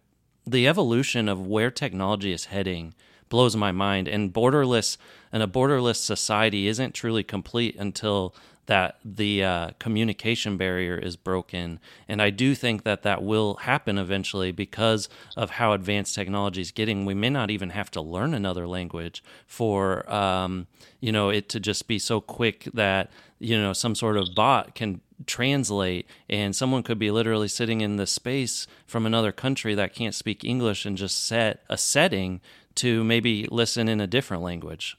the 0.45 0.67
evolution 0.67 1.29
of 1.29 1.45
where 1.45 1.71
technology 1.71 2.31
is 2.31 2.45
heading 2.45 2.93
blows 3.29 3.55
my 3.55 3.71
mind 3.71 4.07
and 4.07 4.33
borderless 4.33 4.97
and 5.31 5.43
a 5.43 5.47
borderless 5.47 5.97
society 5.97 6.67
isn't 6.67 6.93
truly 6.93 7.23
complete 7.23 7.75
until 7.75 8.35
that 8.69 8.99
the 9.03 9.43
uh, 9.43 9.69
communication 9.79 10.55
barrier 10.55 10.95
is 10.95 11.15
broken. 11.15 11.79
And 12.07 12.21
I 12.21 12.29
do 12.29 12.53
think 12.53 12.83
that 12.83 13.01
that 13.01 13.23
will 13.23 13.55
happen 13.55 13.97
eventually 13.97 14.51
because 14.51 15.09
of 15.35 15.49
how 15.49 15.73
advanced 15.73 16.13
technology 16.13 16.61
is 16.61 16.71
getting. 16.71 17.03
We 17.03 17.15
may 17.15 17.31
not 17.31 17.49
even 17.49 17.71
have 17.71 17.89
to 17.91 18.01
learn 18.01 18.35
another 18.35 18.67
language 18.67 19.23
for, 19.47 20.07
um, 20.13 20.67
you 20.99 21.11
know, 21.11 21.29
it 21.29 21.49
to 21.49 21.59
just 21.59 21.87
be 21.87 21.97
so 21.97 22.21
quick 22.21 22.69
that, 22.75 23.09
you 23.39 23.59
know, 23.59 23.73
some 23.73 23.95
sort 23.95 24.17
of 24.17 24.35
bot 24.35 24.75
can 24.75 25.01
translate 25.25 26.07
and 26.29 26.55
someone 26.55 26.83
could 26.83 26.99
be 26.99 27.09
literally 27.09 27.47
sitting 27.47 27.81
in 27.81 27.95
the 27.95 28.05
space 28.05 28.67
from 28.85 29.07
another 29.07 29.31
country 29.31 29.73
that 29.73 29.95
can't 29.95 30.13
speak 30.13 30.45
English 30.45 30.85
and 30.85 30.95
just 30.95 31.25
set 31.25 31.63
a 31.71 31.77
setting 31.77 32.39
to 32.75 33.03
maybe 33.03 33.47
listen 33.49 33.89
in 33.89 33.99
a 33.99 34.05
different 34.05 34.43
language. 34.43 34.95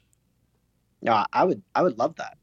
No, 1.01 1.25
I 1.31 1.45
would 1.45 1.61
I 1.73 1.83
would 1.83 1.97
love 1.97 2.17
that. 2.17 2.37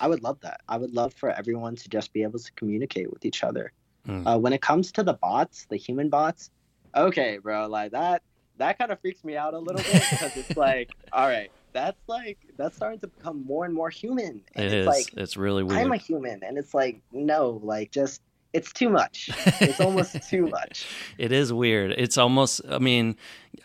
I 0.00 0.08
would 0.08 0.22
love 0.22 0.40
that. 0.40 0.60
I 0.68 0.76
would 0.76 0.94
love 0.94 1.14
for 1.14 1.30
everyone 1.30 1.76
to 1.76 1.88
just 1.88 2.12
be 2.12 2.22
able 2.22 2.38
to 2.38 2.52
communicate 2.52 3.10
with 3.12 3.24
each 3.24 3.44
other. 3.44 3.72
Mm. 4.06 4.26
Uh, 4.26 4.38
when 4.38 4.52
it 4.52 4.62
comes 4.62 4.92
to 4.92 5.02
the 5.02 5.14
bots, 5.14 5.66
the 5.68 5.76
human 5.76 6.08
bots, 6.08 6.50
okay, 6.94 7.38
bro, 7.38 7.66
like 7.66 7.92
that 7.92 8.22
that 8.58 8.78
kind 8.78 8.90
of 8.90 9.00
freaks 9.00 9.24
me 9.24 9.36
out 9.36 9.54
a 9.54 9.58
little 9.58 9.82
bit 9.82 10.04
because 10.10 10.36
it's 10.36 10.56
like, 10.56 10.90
all 11.12 11.26
right, 11.26 11.50
that's 11.72 12.00
like 12.06 12.38
that's 12.56 12.76
starting 12.76 13.00
to 13.00 13.08
become 13.08 13.44
more 13.44 13.64
and 13.64 13.74
more 13.74 13.90
human. 13.90 14.42
And 14.54 14.64
it 14.64 14.72
it's 14.72 14.74
is. 14.74 14.86
Like, 14.86 15.22
it's 15.22 15.36
really 15.36 15.62
weird. 15.62 15.80
I'm 15.80 15.92
a 15.92 15.96
human, 15.96 16.42
and 16.42 16.58
it's 16.58 16.74
like 16.74 17.00
no, 17.12 17.60
like 17.62 17.90
just 17.90 18.22
it's 18.52 18.72
too 18.72 18.88
much. 18.88 19.30
It's 19.60 19.80
almost 19.80 20.28
too 20.28 20.46
much. 20.46 20.86
It 21.18 21.32
is 21.32 21.52
weird. 21.52 21.92
It's 21.92 22.16
almost. 22.16 22.60
I 22.68 22.78
mean, 22.78 23.16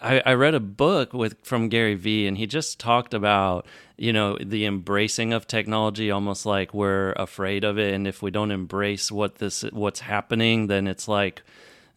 I, 0.01 0.21
I 0.25 0.33
read 0.33 0.53
a 0.53 0.59
book 0.59 1.13
with 1.13 1.37
from 1.43 1.69
Gary 1.69 1.95
Vee, 1.95 2.27
and 2.27 2.37
he 2.37 2.47
just 2.47 2.79
talked 2.79 3.13
about 3.13 3.65
you 3.97 4.13
know 4.13 4.37
the 4.39 4.65
embracing 4.65 5.33
of 5.33 5.47
technology, 5.47 6.11
almost 6.11 6.45
like 6.45 6.73
we're 6.73 7.13
afraid 7.13 7.63
of 7.63 7.77
it, 7.77 7.93
and 7.93 8.07
if 8.07 8.21
we 8.21 8.31
don't 8.31 8.51
embrace 8.51 9.11
what 9.11 9.35
this 9.35 9.61
what's 9.71 10.01
happening, 10.01 10.67
then 10.67 10.87
it's 10.87 11.07
like 11.07 11.43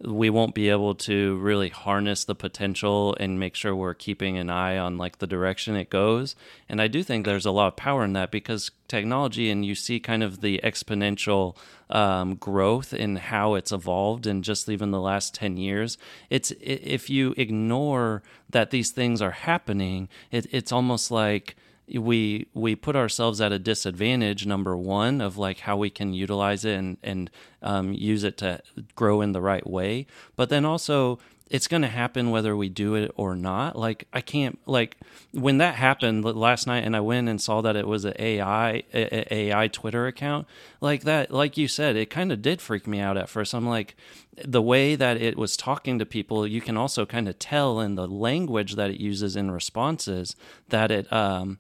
we 0.01 0.29
won't 0.29 0.55
be 0.55 0.69
able 0.69 0.95
to 0.95 1.37
really 1.39 1.71
harness 1.71 2.25
the 2.25 2.35
potential 2.35 3.17
and 3.19 3.41
make 3.41 3.55
sure 3.55 3.75
we're 3.75 3.95
keeping 3.95 4.37
an 4.37 4.51
eye 4.51 4.77
on 4.77 4.99
like 4.99 5.19
the 5.19 5.27
direction 5.27 5.75
it 5.75 5.89
goes. 5.89 6.37
And 6.69 6.83
i 6.83 6.89
do 6.89 7.03
think 7.03 7.25
there's 7.25 7.47
a 7.47 7.51
lot 7.51 7.69
of 7.69 7.77
power 7.77 8.05
in 8.05 8.13
that 8.13 8.31
because 8.31 8.71
technology 8.89 9.51
and 9.51 9.65
you 9.65 9.75
see 9.75 9.99
kind 9.99 10.23
of 10.23 10.41
the 10.41 10.61
exponential 10.63 11.57
um, 11.89 12.35
growth 12.35 12.93
in 12.93 13.17
how 13.17 13.55
it's 13.55 13.73
evolved 13.73 14.27
in 14.27 14.43
just 14.43 14.69
even 14.69 14.91
the 14.91 15.01
last 15.01 15.35
10 15.35 15.57
years 15.57 15.97
it's 16.31 16.53
if 16.61 17.09
you 17.09 17.33
ignore 17.37 18.23
that 18.51 18.71
these 18.71 18.91
things 18.91 19.23
are 19.23 19.31
happening 19.31 20.09
it, 20.31 20.47
it's 20.51 20.73
almost 20.73 21.11
like 21.11 21.57
we 21.95 22.47
we 22.55 22.75
put 22.75 22.97
ourselves 22.97 23.41
at 23.41 23.53
a 23.53 23.59
disadvantage 23.59 24.47
number 24.47 24.77
one 24.77 25.21
of 25.21 25.39
like 25.39 25.61
how 25.61 25.77
we 25.77 25.91
can 25.91 26.13
utilize 26.13 26.65
it 26.65 26.75
and 26.75 26.97
and 27.03 27.31
um, 27.63 27.93
use 27.93 28.25
it 28.25 28.37
to 28.39 28.61
grow 28.95 29.21
in 29.21 29.33
the 29.33 29.41
right 29.41 29.67
way. 29.67 30.07
But 30.35 30.49
then 30.49 30.65
also 30.65 31.19
it's 31.49 31.69
going 31.69 31.83
to 31.83 31.89
happen 31.89 32.31
whether 32.31 32.57
we 32.57 32.69
do 32.69 32.95
it 32.95 33.11
or 33.15 33.37
not. 33.37 33.77
Like 33.77 34.09
i 34.13 34.21
can't 34.21 34.59
like 34.67 34.97
when 35.33 35.59
that 35.59 35.77
happened 35.77 36.25
last 36.25 36.67
night 36.67 36.85
and 36.85 36.97
i 36.97 37.01
went 37.01 37.29
and 37.29 37.41
saw 37.41 37.61
that 37.61 37.77
it 37.77 37.87
was 37.87 38.05
an 38.05 38.15
ai 38.19 38.83
a, 38.93 39.35
ai 39.35 39.69
twitter 39.69 40.07
account 40.07 40.47
like 40.81 41.05
that 41.05 41.31
like 41.31 41.57
you 41.57 41.69
said 41.69 41.97
it 41.97 42.11
kind 42.11 42.33
of 42.33 42.43
did 42.43 42.61
freak 42.61 42.87
me 42.87 42.99
out 43.01 43.17
at 43.17 43.29
first. 43.29 43.55
I'm 43.55 43.69
like 43.69 43.97
the 44.45 44.63
way 44.63 44.97
that 44.97 45.17
it 45.17 45.37
was 45.37 45.57
talking 45.57 45.99
to 45.99 46.07
people 46.07 46.47
you 46.47 46.61
can 46.61 46.77
also 46.77 47.07
kind 47.07 47.29
of 47.29 47.39
tell 47.39 47.81
in 47.81 47.95
the 47.95 48.09
language 48.09 48.75
that 48.75 48.91
it 48.91 49.01
uses 49.01 49.37
in 49.37 49.51
responses 49.51 50.37
that 50.69 50.91
it 50.91 51.11
um 51.13 51.59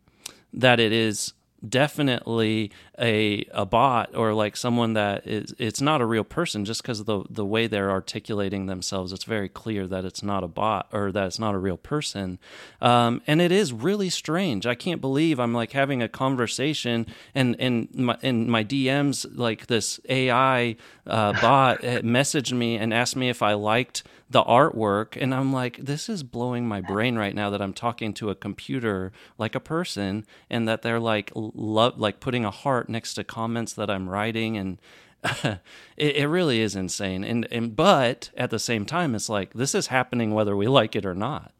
that 0.52 0.80
it 0.80 0.92
is 0.92 1.32
definitely 1.66 2.70
a 3.00 3.46
a 3.52 3.66
bot 3.66 4.14
or 4.14 4.34
like 4.34 4.56
someone 4.56 4.94
that 4.94 5.26
is 5.26 5.54
it's 5.58 5.80
not 5.80 6.00
a 6.00 6.06
real 6.06 6.24
person 6.24 6.64
just 6.64 6.82
because 6.82 7.04
the 7.04 7.24
the 7.30 7.44
way 7.44 7.66
they're 7.66 7.90
articulating 7.90 8.66
themselves. 8.66 9.12
It's 9.12 9.24
very 9.24 9.48
clear 9.48 9.86
that 9.86 10.04
it's 10.04 10.22
not 10.22 10.44
a 10.44 10.48
bot 10.48 10.88
or 10.92 11.12
that 11.12 11.26
it's 11.26 11.38
not 11.38 11.54
a 11.54 11.58
real 11.58 11.76
person. 11.76 12.38
Um, 12.80 13.22
and 13.26 13.40
it 13.40 13.52
is 13.52 13.72
really 13.72 14.10
strange. 14.10 14.66
I 14.66 14.74
can't 14.74 15.00
believe 15.00 15.38
i'm 15.38 15.54
like 15.54 15.72
having 15.72 16.02
a 16.02 16.08
conversation 16.08 17.06
and 17.34 17.56
and 17.58 17.88
my 17.94 18.16
in 18.22 18.50
my 18.50 18.64
dms 18.64 19.26
like 19.34 19.66
this 19.66 20.00
ai 20.08 20.76
uh, 21.06 21.32
bot 21.40 21.80
messaged 21.80 22.52
me 22.52 22.76
and 22.76 22.92
asked 22.92 23.16
me 23.16 23.28
if 23.28 23.42
i 23.42 23.52
liked 23.52 24.02
the 24.28 24.42
artwork. 24.42 25.16
And 25.20 25.32
i'm 25.34 25.52
like 25.52 25.78
this 25.78 26.08
is 26.08 26.22
blowing 26.22 26.66
my 26.66 26.80
brain 26.80 27.16
right 27.16 27.34
now 27.34 27.50
that 27.50 27.62
i'm 27.62 27.72
talking 27.72 28.12
to 28.14 28.30
a 28.30 28.34
computer 28.34 29.12
like 29.38 29.54
a 29.54 29.60
person 29.60 30.26
and 30.50 30.66
that 30.68 30.82
they're 30.82 31.00
like 31.00 31.30
love 31.34 31.98
like 31.98 32.18
putting 32.20 32.44
a 32.44 32.50
heart 32.50 32.85
next 32.88 33.14
to 33.14 33.24
comments 33.24 33.72
that 33.72 33.90
i'm 33.90 34.08
writing 34.08 34.56
and 34.56 34.78
it, 35.44 36.16
it 36.16 36.28
really 36.28 36.60
is 36.60 36.76
insane. 36.76 37.24
And 37.24 37.46
and 37.50 37.74
but 37.74 38.30
at 38.36 38.50
the 38.50 38.58
same 38.58 38.84
time 38.84 39.14
it's 39.14 39.28
like 39.28 39.54
this 39.54 39.74
is 39.74 39.88
happening 39.88 40.34
whether 40.34 40.56
we 40.56 40.68
like 40.68 40.96
it 40.96 41.06
or 41.06 41.14
not. 41.14 41.52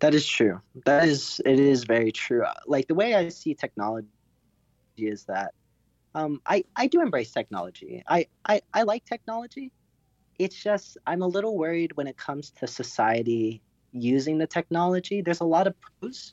That 0.00 0.14
is 0.14 0.26
true. 0.26 0.60
That 0.84 1.08
is 1.08 1.40
it 1.44 1.58
is 1.58 1.84
very 1.84 2.12
true. 2.12 2.44
Like 2.66 2.86
the 2.86 2.94
way 2.94 3.14
i 3.14 3.28
see 3.28 3.54
technology 3.54 4.08
is 4.96 5.24
that 5.24 5.52
um, 6.14 6.40
I, 6.46 6.64
I 6.74 6.86
do 6.86 7.02
embrace 7.02 7.30
technology. 7.30 8.02
I, 8.08 8.26
I, 8.46 8.62
I 8.72 8.84
like 8.84 9.04
technology. 9.04 9.70
It's 10.38 10.56
just 10.56 10.96
I'm 11.06 11.20
a 11.20 11.26
little 11.26 11.58
worried 11.58 11.94
when 11.94 12.06
it 12.06 12.16
comes 12.16 12.50
to 12.52 12.66
society 12.66 13.60
using 13.92 14.38
the 14.38 14.46
technology. 14.46 15.20
There's 15.20 15.40
a 15.40 15.44
lot 15.44 15.66
of 15.66 15.74
pros, 15.80 16.32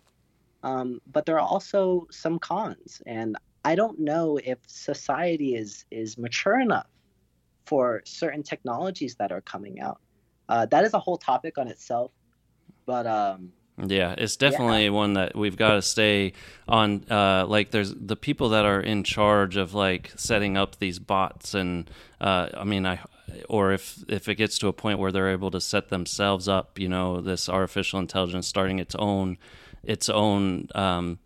um, 0.63 1.01
but 1.11 1.25
there 1.25 1.35
are 1.35 1.45
also 1.45 2.07
some 2.11 2.39
cons, 2.39 3.01
and 3.05 3.35
I 3.65 3.75
don't 3.75 3.99
know 3.99 4.39
if 4.43 4.57
society 4.67 5.55
is 5.55 5.85
is 5.91 6.17
mature 6.17 6.59
enough 6.59 6.87
for 7.65 8.01
certain 8.05 8.43
technologies 8.43 9.15
that 9.15 9.31
are 9.31 9.41
coming 9.41 9.79
out. 9.79 9.99
Uh, 10.49 10.65
that 10.67 10.83
is 10.83 10.93
a 10.93 10.99
whole 10.99 11.17
topic 11.17 11.57
on 11.57 11.67
itself, 11.67 12.11
but 12.85 13.07
um, 13.07 13.51
yeah, 13.77 14.13
it's 14.17 14.35
definitely 14.35 14.85
yeah. 14.85 14.89
one 14.89 15.13
that 15.13 15.35
we've 15.35 15.57
got 15.57 15.75
to 15.75 15.81
stay 15.81 16.33
on. 16.67 17.05
Uh, 17.09 17.45
like, 17.47 17.71
there's 17.71 17.93
the 17.93 18.15
people 18.15 18.49
that 18.49 18.65
are 18.65 18.79
in 18.79 19.03
charge 19.03 19.57
of 19.57 19.73
like 19.73 20.11
setting 20.15 20.57
up 20.57 20.77
these 20.77 20.99
bots, 20.99 21.53
and 21.53 21.89
uh, 22.21 22.49
I 22.55 22.65
mean, 22.65 22.85
I 22.85 22.99
or 23.49 23.71
if 23.71 24.03
if 24.07 24.29
it 24.29 24.35
gets 24.35 24.59
to 24.59 24.67
a 24.67 24.73
point 24.73 24.99
where 24.99 25.11
they're 25.11 25.31
able 25.31 25.49
to 25.51 25.61
set 25.61 25.89
themselves 25.89 26.47
up, 26.47 26.77
you 26.77 26.87
know, 26.87 27.19
this 27.21 27.49
artificial 27.49 27.99
intelligence 27.99 28.47
starting 28.47 28.77
its 28.77 28.95
own 28.95 29.37
its 29.83 30.07
own 30.07 30.67
um, 30.75 31.17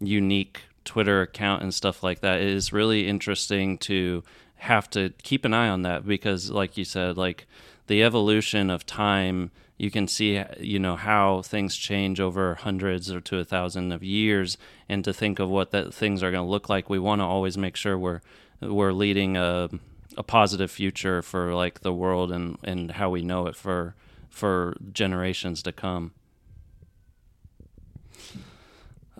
unique 0.00 0.62
Twitter 0.84 1.22
account 1.22 1.62
and 1.62 1.72
stuff 1.72 2.02
like 2.02 2.20
that, 2.20 2.40
it 2.40 2.48
is 2.48 2.72
really 2.72 3.06
interesting 3.08 3.78
to 3.78 4.22
have 4.56 4.88
to 4.90 5.10
keep 5.22 5.44
an 5.44 5.54
eye 5.54 5.68
on 5.68 5.82
that 5.82 6.06
because, 6.06 6.50
like 6.50 6.76
you 6.76 6.84
said, 6.84 7.16
like 7.16 7.46
the 7.86 8.02
evolution 8.02 8.70
of 8.70 8.86
time 8.86 9.50
you 9.76 9.90
can 9.90 10.06
see 10.06 10.40
you 10.60 10.78
know 10.78 10.94
how 10.94 11.42
things 11.42 11.76
change 11.76 12.20
over 12.20 12.54
hundreds 12.54 13.10
or 13.10 13.20
to 13.20 13.38
a 13.38 13.44
thousand 13.44 13.90
of 13.90 14.04
years 14.04 14.56
and 14.88 15.04
to 15.04 15.12
think 15.12 15.40
of 15.40 15.50
what 15.50 15.72
that 15.72 15.92
things 15.92 16.22
are 16.22 16.30
going 16.30 16.44
to 16.44 16.50
look 16.50 16.68
like 16.68 16.88
we 16.88 16.98
want 16.98 17.20
to 17.20 17.24
always 17.24 17.58
make 17.58 17.74
sure 17.74 17.98
we're 17.98 18.20
we're 18.60 18.92
leading 18.92 19.36
a 19.36 19.68
a 20.16 20.22
positive 20.22 20.70
future 20.70 21.22
for 21.22 21.54
like 21.54 21.80
the 21.80 21.92
world 21.92 22.30
and 22.30 22.56
and 22.62 22.92
how 22.92 23.10
we 23.10 23.22
know 23.22 23.46
it 23.46 23.56
for 23.56 23.94
for 24.28 24.76
generations 24.92 25.62
to 25.62 25.72
come. 25.72 26.12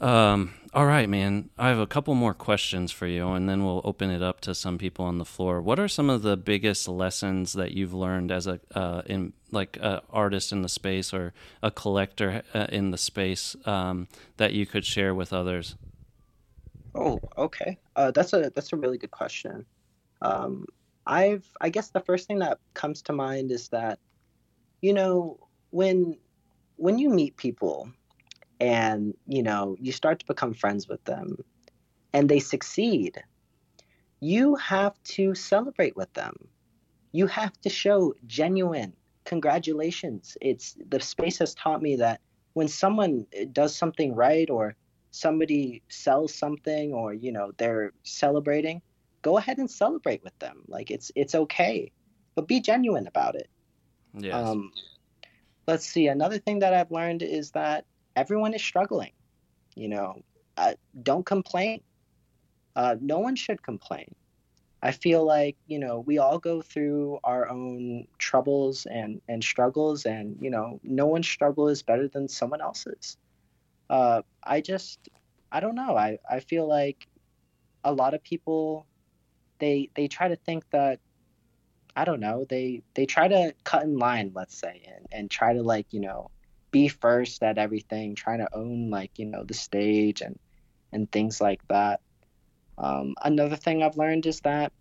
Um, 0.01 0.55
all 0.73 0.87
right, 0.87 1.09
man. 1.09 1.51
I 1.57 1.69
have 1.69 1.79
a 1.79 1.87
couple 1.87 2.15
more 2.15 2.35
questions 2.35 2.91
for 2.91 3.07
you, 3.07 3.29
and 3.29 3.49
then 3.49 3.65
we'll 3.65 3.81
open 3.85 4.11
it 4.11 4.23
up 4.23 4.41
to 4.41 4.55
some 4.55 4.77
people 4.77 5.05
on 5.05 5.19
the 5.19 5.25
floor. 5.25 5.63
What 5.63 5.79
are 5.79 5.87
some 5.87 6.11
of 6.11 6.23
the 6.23 6.37
biggest 6.37 6.89
lessons 6.89 7.53
that 7.53 7.73
you've 7.73 7.95
learned 7.95 8.33
as 8.33 8.47
a 8.47 8.61
uh, 8.75 9.03
in 9.07 9.35
like 9.53 9.77
a 9.77 10.03
artist 10.11 10.51
in 10.51 10.63
the 10.63 10.69
space 10.69 11.15
or 11.15 11.33
a 11.63 11.71
collector 11.71 12.43
uh, 12.53 12.67
in 12.71 12.91
the 12.91 12.99
space 12.99 13.55
um, 13.67 14.09
that 14.37 14.53
you 14.53 14.67
could 14.67 14.85
share 14.85 15.15
with 15.15 15.33
others? 15.33 15.77
Oh, 16.95 17.21
okay. 17.39 17.79
Uh, 17.95 18.11
that's 18.11 18.33
a 18.33 18.51
that's 18.55 18.73
a 18.73 18.77
really 18.77 18.99
good 18.99 19.13
question. 19.13 19.65
Um, 20.23 20.67
I've 21.07 21.49
I 21.61 21.69
guess 21.69 21.91
the 21.91 22.01
first 22.01 22.27
thing 22.27 22.41
that 22.41 22.59
comes 22.75 23.01
to 23.03 23.13
mind 23.13 23.53
is 23.53 23.69
that, 23.69 24.01
you 24.81 24.93
know, 24.93 25.39
when 25.71 26.19
when 26.77 26.99
you 26.99 27.11
meet 27.11 27.37
people 27.37 27.89
and 28.61 29.15
you 29.27 29.43
know 29.43 29.77
you 29.81 29.93
start 29.93 30.19
to 30.21 30.27
become 30.27 30.55
friends 30.55 30.89
with 30.89 31.03
them 31.05 31.37
and 32.13 32.29
they 32.29 32.39
succeed 32.41 33.23
you 34.25 34.55
have 34.55 34.95
to 35.05 35.35
celebrate 35.35 35.97
with 35.97 36.11
them. 36.15 36.35
You 37.13 37.27
have 37.27 37.53
to 37.61 37.69
show 37.69 38.15
genuine 38.27 38.95
congratulations. 39.27 40.37
It's 40.41 40.77
the 40.89 40.99
space 40.99 41.39
has 41.41 41.55
taught 41.55 41.83
me 41.83 41.97
that 41.97 42.23
when 42.55 42.69
someone 42.69 43.27
does 43.53 43.77
something 43.77 44.15
right 44.15 44.49
or 44.49 44.77
somebody 45.11 45.83
sells 45.91 46.35
something 46.35 46.95
or 46.95 47.13
you 47.13 47.33
know 47.33 47.53
they're 47.59 47.93
celebrating 48.03 48.81
go 49.23 49.37
ahead 49.39 49.59
and 49.59 49.71
celebrate 49.71 50.25
with 50.25 50.39
them. 50.39 50.63
Like 50.69 50.91
it's 50.91 51.13
it's 51.15 51.35
okay 51.35 51.93
but 52.35 52.49
be 52.49 52.61
genuine 52.61 53.07
about 53.07 53.35
it. 53.35 53.49
Yes. 54.19 54.35
um 54.35 54.73
let's 55.69 55.87
see 55.87 56.07
another 56.07 56.39
thing 56.39 56.61
that 56.61 56.73
i've 56.73 56.93
learned 56.93 57.23
is 57.23 57.51
that 57.51 57.85
everyone 58.17 58.55
is 58.55 58.63
struggling. 58.63 59.13
You 59.75 59.89
know, 59.89 60.23
uh, 60.57 60.75
don't 61.03 61.27
complain. 61.27 61.81
Uh, 62.77 62.97
no 63.01 63.19
one 63.19 63.37
should 63.37 63.63
complain. 63.63 64.15
I 64.83 64.93
feel 64.93 65.25
like 65.25 65.57
you 65.67 65.79
know 65.79 66.01
we 66.01 66.19
all 66.19 66.39
go 66.39 66.61
through 66.61 67.19
our 67.25 67.49
own 67.49 68.07
troubles 68.19 68.87
and 68.87 69.21
and 69.29 69.43
struggles, 69.43 70.05
and 70.05 70.37
you 70.41 70.51
know 70.51 70.79
no 70.83 71.07
one's 71.07 71.29
struggle 71.29 71.69
is 71.69 71.83
better 71.83 72.07
than 72.07 72.29
someone 72.29 72.61
else's. 72.61 73.17
Uh, 73.89 74.23
I 74.43 74.61
just 74.61 75.09
I 75.51 75.61
don't 75.61 75.75
know. 75.75 75.97
I 75.97 76.19
I 76.31 76.41
feel 76.41 76.69
like 76.69 77.07
a 77.85 77.93
lot 77.93 78.13
of 78.15 78.23
people 78.23 78.87
they 79.59 79.89
they 79.95 80.09
try 80.09 80.29
to 80.29 80.37
think 80.37 80.69
that 80.71 81.01
I 81.97 82.05
don't 82.05 82.21
know 82.21 82.45
they 82.49 82.83
they 82.95 83.07
try 83.07 83.29
to 83.29 83.55
cut 83.65 83.85
in 83.85 83.99
line, 83.99 84.33
let's 84.35 84.57
say, 84.59 84.83
and 84.95 85.07
and 85.13 85.31
try 85.31 85.55
to 85.55 85.63
like 85.63 85.87
you 85.93 86.01
know 86.01 86.31
be 86.75 86.89
first 86.89 87.41
at 87.45 87.57
everything, 87.57 88.17
trying 88.17 88.41
to 88.41 88.49
own 88.53 88.91
like 88.91 89.13
you 89.17 89.27
know 89.27 89.45
the 89.45 89.55
stage 89.55 90.21
and 90.21 90.37
and 90.93 91.11
things 91.11 91.41
like 91.41 91.61
that. 91.69 92.01
Um, 92.77 93.15
another 93.23 93.55
thing 93.55 93.83
I've 93.85 93.97
learned 93.97 94.27
is 94.27 94.41
that 94.41 94.73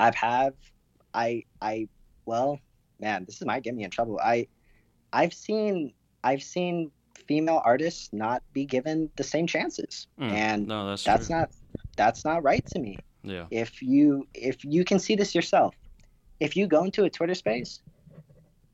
I've 0.00 0.14
have 0.14 0.54
I 1.12 1.44
I 1.60 1.88
well 2.24 2.58
man 2.98 3.26
this 3.26 3.36
is 3.36 3.46
might 3.46 3.62
get 3.62 3.74
me 3.74 3.84
in 3.84 3.90
trouble. 3.90 4.18
I 4.18 4.48
I've 5.12 5.34
seen 5.34 5.92
I've 6.24 6.42
seen 6.42 6.90
female 7.28 7.60
artists 7.62 8.08
not 8.12 8.42
be 8.54 8.64
given 8.64 9.10
the 9.16 9.24
same 9.24 9.46
chances, 9.46 10.06
mm, 10.18 10.32
and 10.32 10.66
no, 10.66 10.88
that's 10.88 11.04
that's 11.04 11.26
true. 11.26 11.36
not 11.36 11.50
that's 11.94 12.24
not 12.24 12.42
right 12.42 12.64
to 12.68 12.78
me. 12.78 12.96
Yeah. 13.22 13.46
If 13.50 13.82
you 13.82 14.26
if 14.32 14.64
you 14.64 14.82
can 14.82 14.98
see 14.98 15.14
this 15.14 15.34
yourself, 15.34 15.74
if 16.40 16.56
you 16.56 16.66
go 16.66 16.84
into 16.84 17.04
a 17.04 17.10
Twitter 17.10 17.34
space 17.34 17.82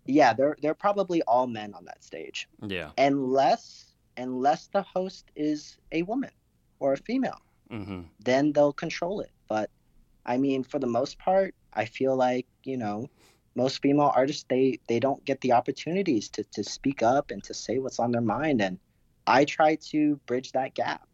yeah, 0.09 0.33
they're 0.33 0.57
they're 0.63 0.75
probably 0.75 1.23
all 1.23 1.47
men 1.47 1.75
on 1.75 1.85
that 1.85 2.03
stage. 2.03 2.49
Yeah. 2.67 2.91
Unless 2.97 3.93
unless 4.17 4.67
the 4.69 4.83
host 4.83 5.31
is 5.37 5.77
a 5.93 6.03
woman 6.03 6.31
or 6.81 6.95
a 6.95 6.97
female, 6.97 7.41
mm-hmm. 7.71 8.03
then 8.19 8.53
they'll 8.53 8.73
control 8.73 9.21
it. 9.21 9.31
But 9.49 9.71
I 10.25 10.39
mean, 10.39 10.65
for 10.65 10.79
the 10.79 10.87
most 10.87 11.19
part, 11.19 11.55
I 11.75 11.85
feel 11.85 12.17
like 12.17 12.47
you 12.65 12.79
know 12.79 13.11
most 13.55 13.83
female 13.83 14.13
artists 14.17 14.47
they 14.49 14.81
they 14.89 14.99
don't 14.99 15.23
get 15.27 15.43
the 15.43 15.53
opportunities 15.53 16.31
to 16.31 16.45
to 16.45 16.65
speak 16.65 17.03
up 17.03 17.31
and 17.31 17.45
to 17.45 17.53
say 17.53 17.79
what's 17.79 17.99
on 17.99 18.11
their 18.11 18.23
mind, 18.23 18.63
and 18.63 18.79
I 19.27 19.45
try 19.45 19.75
to 19.91 20.17
bridge 20.25 20.53
that 20.53 20.75
gap. 20.75 21.07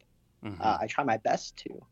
Mm-hmm. 0.45 0.63
Uh, 0.63 0.79
I 0.81 0.87
try 0.87 1.03
my 1.03 1.17
best 1.17 1.57
to. 1.59 1.85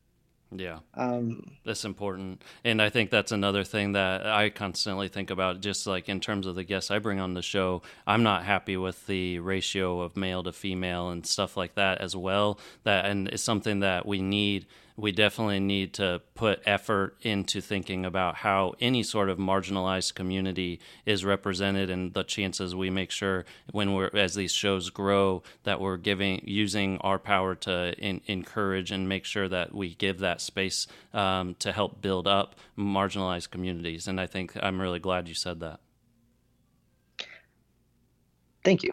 Yeah. 0.54 0.80
Um, 0.94 1.52
that's 1.64 1.84
important. 1.84 2.42
And 2.64 2.82
I 2.82 2.90
think 2.90 3.10
that's 3.10 3.32
another 3.32 3.64
thing 3.64 3.92
that 3.92 4.26
I 4.26 4.50
constantly 4.50 5.08
think 5.08 5.30
about, 5.30 5.60
just 5.60 5.86
like 5.86 6.08
in 6.08 6.20
terms 6.20 6.46
of 6.46 6.54
the 6.54 6.64
guests 6.64 6.90
I 6.90 6.98
bring 6.98 7.20
on 7.20 7.34
the 7.34 7.42
show. 7.42 7.82
I'm 8.06 8.22
not 8.22 8.44
happy 8.44 8.76
with 8.76 9.06
the 9.06 9.38
ratio 9.38 10.00
of 10.00 10.16
male 10.16 10.42
to 10.42 10.52
female 10.52 11.10
and 11.10 11.26
stuff 11.26 11.56
like 11.56 11.74
that 11.76 12.00
as 12.00 12.14
well. 12.14 12.58
That 12.84 13.06
and 13.06 13.28
it's 13.28 13.42
something 13.42 13.80
that 13.80 14.06
we 14.06 14.20
need 14.20 14.66
we 15.02 15.10
definitely 15.10 15.58
need 15.58 15.92
to 15.92 16.22
put 16.36 16.62
effort 16.64 17.16
into 17.22 17.60
thinking 17.60 18.06
about 18.06 18.36
how 18.36 18.72
any 18.78 19.02
sort 19.02 19.28
of 19.28 19.36
marginalized 19.36 20.14
community 20.14 20.78
is 21.04 21.24
represented 21.24 21.90
and 21.90 22.14
the 22.14 22.22
chances 22.22 22.72
we 22.72 22.88
make 22.88 23.10
sure 23.10 23.44
when 23.72 23.94
we're 23.94 24.10
as 24.14 24.36
these 24.36 24.52
shows 24.52 24.90
grow 24.90 25.42
that 25.64 25.80
we're 25.80 25.96
giving 25.96 26.40
using 26.44 26.98
our 26.98 27.18
power 27.18 27.56
to 27.56 27.92
in, 27.98 28.20
encourage 28.26 28.92
and 28.92 29.08
make 29.08 29.24
sure 29.24 29.48
that 29.48 29.74
we 29.74 29.92
give 29.92 30.20
that 30.20 30.40
space 30.40 30.86
um, 31.12 31.56
to 31.56 31.72
help 31.72 32.00
build 32.00 32.28
up 32.28 32.54
marginalized 32.78 33.50
communities. 33.50 34.06
And 34.06 34.20
i 34.20 34.26
think 34.26 34.52
i'm 34.62 34.80
really 34.80 35.00
glad 35.00 35.26
you 35.26 35.34
said 35.34 35.58
that. 35.60 35.80
Thank 38.62 38.84
you. 38.84 38.92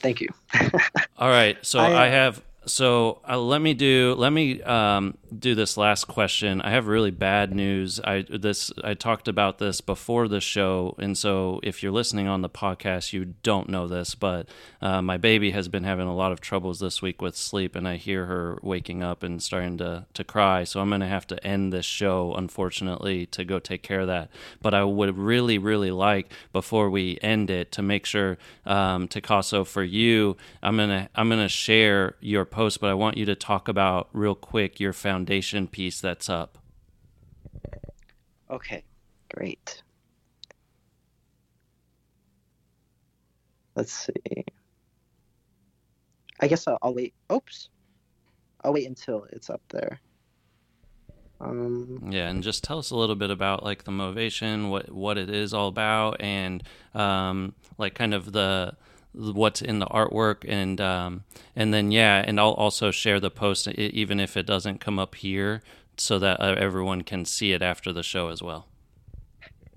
Thank 0.00 0.22
you. 0.22 0.28
All 1.18 1.28
right. 1.28 1.58
So 1.60 1.78
I, 1.78 2.06
I 2.06 2.08
have 2.08 2.42
so 2.70 3.20
uh, 3.28 3.38
let 3.38 3.60
me 3.60 3.74
do 3.74 4.14
let 4.16 4.32
me 4.32 4.62
um, 4.62 5.16
do 5.36 5.54
this 5.54 5.76
last 5.76 6.04
question. 6.06 6.60
I 6.60 6.70
have 6.70 6.86
really 6.86 7.10
bad 7.10 7.54
news. 7.54 8.00
I 8.00 8.24
this 8.28 8.72
I 8.82 8.94
talked 8.94 9.28
about 9.28 9.58
this 9.58 9.80
before 9.80 10.28
the 10.28 10.40
show, 10.40 10.94
and 10.98 11.16
so 11.16 11.60
if 11.62 11.82
you're 11.82 11.92
listening 11.92 12.28
on 12.28 12.42
the 12.42 12.48
podcast, 12.48 13.12
you 13.12 13.34
don't 13.42 13.68
know 13.68 13.88
this, 13.88 14.14
but 14.14 14.48
uh, 14.80 15.02
my 15.02 15.16
baby 15.16 15.50
has 15.50 15.68
been 15.68 15.84
having 15.84 16.06
a 16.06 16.14
lot 16.14 16.32
of 16.32 16.40
troubles 16.40 16.80
this 16.80 17.02
week 17.02 17.20
with 17.20 17.36
sleep, 17.36 17.74
and 17.74 17.86
I 17.88 17.96
hear 17.96 18.26
her 18.26 18.58
waking 18.62 19.02
up 19.02 19.22
and 19.22 19.42
starting 19.42 19.76
to 19.78 20.06
to 20.14 20.24
cry. 20.24 20.64
So 20.64 20.80
I'm 20.80 20.88
going 20.88 21.00
to 21.00 21.06
have 21.06 21.26
to 21.28 21.44
end 21.46 21.72
this 21.72 21.86
show, 21.86 22.34
unfortunately, 22.34 23.26
to 23.26 23.44
go 23.44 23.58
take 23.58 23.82
care 23.82 24.00
of 24.00 24.06
that. 24.06 24.30
But 24.62 24.74
I 24.74 24.84
would 24.84 25.16
really, 25.18 25.58
really 25.58 25.90
like 25.90 26.32
before 26.52 26.88
we 26.88 27.18
end 27.22 27.50
it 27.50 27.72
to 27.72 27.82
make 27.82 28.06
sure, 28.06 28.38
um, 28.64 29.08
Takaso, 29.08 29.66
for 29.66 29.82
you, 29.82 30.36
I'm 30.62 30.76
gonna 30.76 31.08
I'm 31.14 31.28
gonna 31.28 31.48
share 31.48 32.14
your 32.20 32.44
post, 32.44 32.59
but 32.60 32.90
I 32.90 32.94
want 32.94 33.16
you 33.16 33.24
to 33.26 33.34
talk 33.34 33.68
about 33.68 34.08
real 34.12 34.34
quick 34.34 34.78
your 34.78 34.92
foundation 34.92 35.20
foundation 35.30 35.68
piece 35.68 36.00
that's 36.00 36.28
up. 36.28 36.58
Okay, 38.50 38.82
great. 39.34 39.82
Let's 43.74 43.92
see. 43.92 44.44
I 46.40 46.48
guess 46.48 46.66
I'll, 46.66 46.78
I'll 46.82 46.94
wait. 46.94 47.14
Oops. 47.32 47.68
I'll 48.62 48.72
wait 48.72 48.86
until 48.86 49.26
it's 49.30 49.48
up 49.50 49.62
there. 49.68 50.00
Um, 51.40 52.10
yeah, 52.10 52.28
and 52.28 52.42
just 52.42 52.62
tell 52.62 52.78
us 52.78 52.90
a 52.90 52.96
little 52.96 53.14
bit 53.16 53.30
about 53.30 53.62
like 53.62 53.84
the 53.84 53.90
motivation, 53.90 54.68
what 54.68 54.92
what 54.92 55.16
it 55.16 55.30
is 55.30 55.54
all 55.54 55.68
about, 55.68 56.20
and 56.20 56.62
um, 56.94 57.54
like 57.78 57.94
kind 57.94 58.12
of 58.12 58.32
the 58.32 58.74
what's 59.12 59.60
in 59.60 59.78
the 59.80 59.86
artwork 59.86 60.44
and 60.46 60.80
um, 60.80 61.24
and 61.56 61.74
then 61.74 61.90
yeah 61.90 62.22
and 62.26 62.38
I'll 62.38 62.52
also 62.52 62.90
share 62.90 63.18
the 63.18 63.30
post 63.30 63.66
even 63.68 64.20
if 64.20 64.36
it 64.36 64.46
doesn't 64.46 64.80
come 64.80 64.98
up 64.98 65.16
here 65.16 65.62
so 65.96 66.18
that 66.18 66.40
uh, 66.40 66.54
everyone 66.56 67.02
can 67.02 67.24
see 67.24 67.52
it 67.52 67.62
after 67.62 67.92
the 67.92 68.02
show 68.02 68.28
as 68.28 68.42
well. 68.42 68.66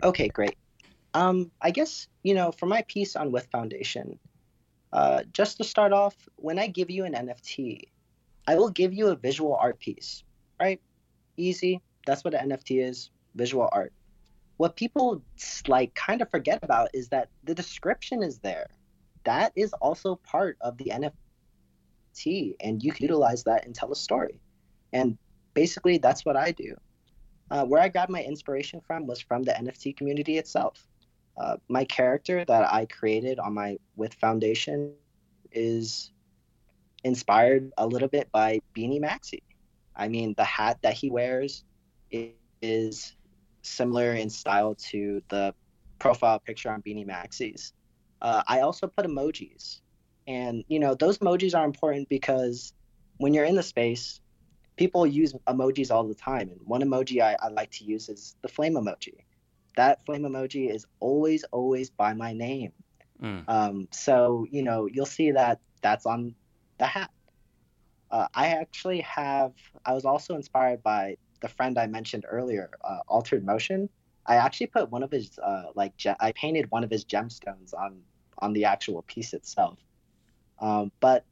Okay, 0.01 0.27
great. 0.27 0.55
Um, 1.13 1.51
I 1.61 1.71
guess 1.71 2.07
you 2.23 2.33
know 2.33 2.51
for 2.51 2.65
my 2.65 2.83
piece 2.83 3.15
on 3.15 3.31
With 3.31 3.47
Foundation, 3.47 4.19
uh, 4.91 5.23
just 5.33 5.57
to 5.57 5.63
start 5.63 5.93
off, 5.93 6.15
when 6.35 6.59
I 6.59 6.67
give 6.67 6.89
you 6.89 7.05
an 7.05 7.13
NFT, 7.13 7.81
I 8.47 8.55
will 8.55 8.69
give 8.69 8.93
you 8.93 9.07
a 9.07 9.15
visual 9.15 9.55
art 9.55 9.79
piece, 9.79 10.23
right? 10.59 10.79
Easy. 11.37 11.81
That's 12.05 12.23
what 12.23 12.33
an 12.33 12.49
NFT 12.49 12.83
is, 12.83 13.09
visual 13.35 13.69
art. 13.71 13.93
What 14.57 14.75
people 14.75 15.21
like 15.67 15.95
kind 15.95 16.21
of 16.21 16.29
forget 16.29 16.59
about 16.61 16.89
is 16.93 17.09
that 17.09 17.29
the 17.43 17.55
description 17.55 18.21
is 18.21 18.39
there 18.39 18.67
that 19.25 19.53
is 19.55 19.73
also 19.73 20.15
part 20.15 20.57
of 20.61 20.77
the 20.77 20.91
NFT, 20.93 22.55
and 22.59 22.83
you 22.83 22.91
can 22.91 23.03
utilize 23.03 23.43
that 23.43 23.65
and 23.65 23.73
tell 23.73 23.91
a 23.91 23.95
story. 23.95 24.39
And 24.91 25.17
basically, 25.53 25.97
that's 25.97 26.25
what 26.25 26.37
I 26.37 26.51
do. 26.51 26.75
Uh, 27.51 27.65
where 27.65 27.81
I 27.81 27.89
got 27.89 28.09
my 28.09 28.23
inspiration 28.23 28.81
from 28.81 29.05
was 29.05 29.19
from 29.19 29.43
the 29.43 29.51
NFT 29.51 29.95
community 29.95 30.37
itself. 30.37 30.87
Uh, 31.37 31.57
my 31.67 31.83
character 31.85 32.45
that 32.45 32.71
I 32.71 32.85
created 32.85 33.39
on 33.39 33.53
my 33.53 33.77
With 33.95 34.13
Foundation 34.15 34.93
is 35.51 36.11
inspired 37.03 37.71
a 37.77 37.85
little 37.85 38.07
bit 38.07 38.31
by 38.31 38.59
Beanie 38.75 39.01
Maxi. 39.01 39.41
I 39.95 40.07
mean, 40.07 40.33
the 40.37 40.43
hat 40.43 40.79
that 40.81 40.93
he 40.93 41.09
wears 41.09 41.63
is 42.61 43.15
similar 43.61 44.13
in 44.13 44.29
style 44.29 44.75
to 44.75 45.21
the 45.29 45.53
profile 45.99 46.39
picture 46.39 46.71
on 46.71 46.81
Beanie 46.81 47.07
Maxi's. 47.07 47.73
Uh, 48.23 48.41
I 48.47 48.61
also 48.61 48.87
put 48.87 49.05
emojis, 49.05 49.81
and 50.25 50.63
you 50.69 50.79
know 50.79 50.95
those 50.95 51.19
emojis 51.19 51.55
are 51.57 51.65
important 51.65 52.09
because 52.09 52.73
when 53.17 53.33
you're 53.33 53.45
in 53.45 53.55
the 53.55 53.63
space, 53.63 54.21
people 54.77 55.05
use 55.05 55.33
emojis 55.47 55.91
all 55.91 56.07
the 56.07 56.15
time. 56.15 56.49
And 56.49 56.59
one 56.65 56.81
emoji 56.81 57.21
I, 57.21 57.35
I 57.39 57.49
like 57.49 57.71
to 57.71 57.83
use 57.83 58.09
is 58.09 58.35
the 58.41 58.47
flame 58.47 58.73
emoji. 58.73 59.15
That 59.75 60.05
flame 60.05 60.23
emoji 60.23 60.73
is 60.73 60.85
always, 60.99 61.43
always 61.51 61.89
by 61.89 62.13
my 62.13 62.33
name. 62.33 62.71
Mm. 63.21 63.43
Um, 63.47 63.87
so, 63.91 64.45
you 64.49 64.63
know, 64.63 64.87
you'll 64.87 65.05
see 65.05 65.31
that 65.31 65.59
that's 65.81 66.05
on 66.05 66.35
the 66.79 66.85
hat. 66.85 67.11
Uh, 68.11 68.27
I 68.33 68.47
actually 68.47 69.01
have, 69.01 69.53
I 69.85 69.93
was 69.93 70.05
also 70.05 70.35
inspired 70.35 70.83
by 70.83 71.17
the 71.41 71.47
friend 71.49 71.77
I 71.77 71.87
mentioned 71.87 72.25
earlier, 72.27 72.69
uh, 72.83 72.99
Altered 73.07 73.45
Motion. 73.45 73.89
I 74.25 74.35
actually 74.35 74.67
put 74.67 74.91
one 74.91 75.03
of 75.03 75.11
his, 75.11 75.37
uh, 75.39 75.65
like, 75.75 75.97
ge- 75.97 76.19
I 76.19 76.31
painted 76.33 76.69
one 76.71 76.83
of 76.83 76.91
his 76.91 77.05
gemstones 77.05 77.73
on 77.73 78.01
on 78.43 78.53
the 78.53 78.65
actual 78.65 79.01
piece 79.03 79.33
itself. 79.33 79.79
Um, 80.59 80.91
but 80.99 81.23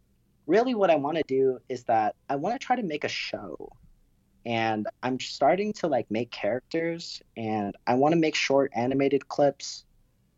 really 0.48 0.74
what 0.74 0.90
I 0.90 0.96
want 0.96 1.18
to 1.18 1.24
do 1.28 1.60
is 1.70 1.84
that 1.84 2.16
I 2.30 2.36
want 2.38 2.60
to 2.60 2.66
try 2.66 2.76
to 2.76 2.84
make 2.84 3.04
a 3.04 3.10
show. 3.10 3.70
And 4.46 4.88
I'm 5.04 5.20
starting 5.20 5.74
to 5.74 5.88
like 5.88 6.10
make 6.10 6.32
characters 6.32 7.22
and 7.38 7.76
I 7.86 7.94
want 7.96 8.14
to 8.14 8.20
make 8.20 8.34
short 8.34 8.72
animated 8.74 9.28
clips. 9.28 9.86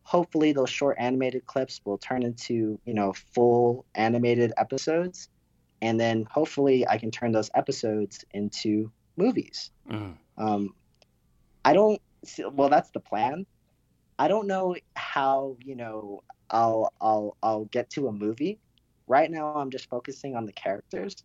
Hopefully 0.03 0.51
those 0.51 0.69
short 0.69 0.97
animated 0.99 1.45
clips 1.45 1.79
will 1.85 1.97
turn 1.97 2.23
into, 2.23 2.79
you 2.85 2.93
know, 2.93 3.13
full 3.13 3.85
animated 3.95 4.51
episodes. 4.57 5.29
And 5.81 5.99
then 5.99 6.27
hopefully 6.29 6.87
I 6.87 6.97
can 6.97 7.11
turn 7.11 7.31
those 7.31 7.49
episodes 7.53 8.25
into 8.31 8.91
movies. 9.15 9.71
Mm. 9.89 10.15
Um, 10.37 10.73
I 11.63 11.73
don't 11.73 12.01
well 12.51 12.69
that's 12.69 12.89
the 12.91 12.99
plan. 12.99 13.45
I 14.19 14.27
don't 14.27 14.47
know 14.47 14.75
how, 14.95 15.57
you 15.63 15.75
know, 15.75 16.23
I'll 16.53 16.93
I'll 17.01 17.35
I'll 17.43 17.65
get 17.65 17.89
to 17.91 18.07
a 18.07 18.11
movie 18.13 18.59
right 19.07 19.29
now 19.29 19.55
I'm 19.55 19.69
just 19.69 19.89
focusing 19.89 20.35
on 20.35 20.45
the 20.45 20.51
characters. 20.51 21.23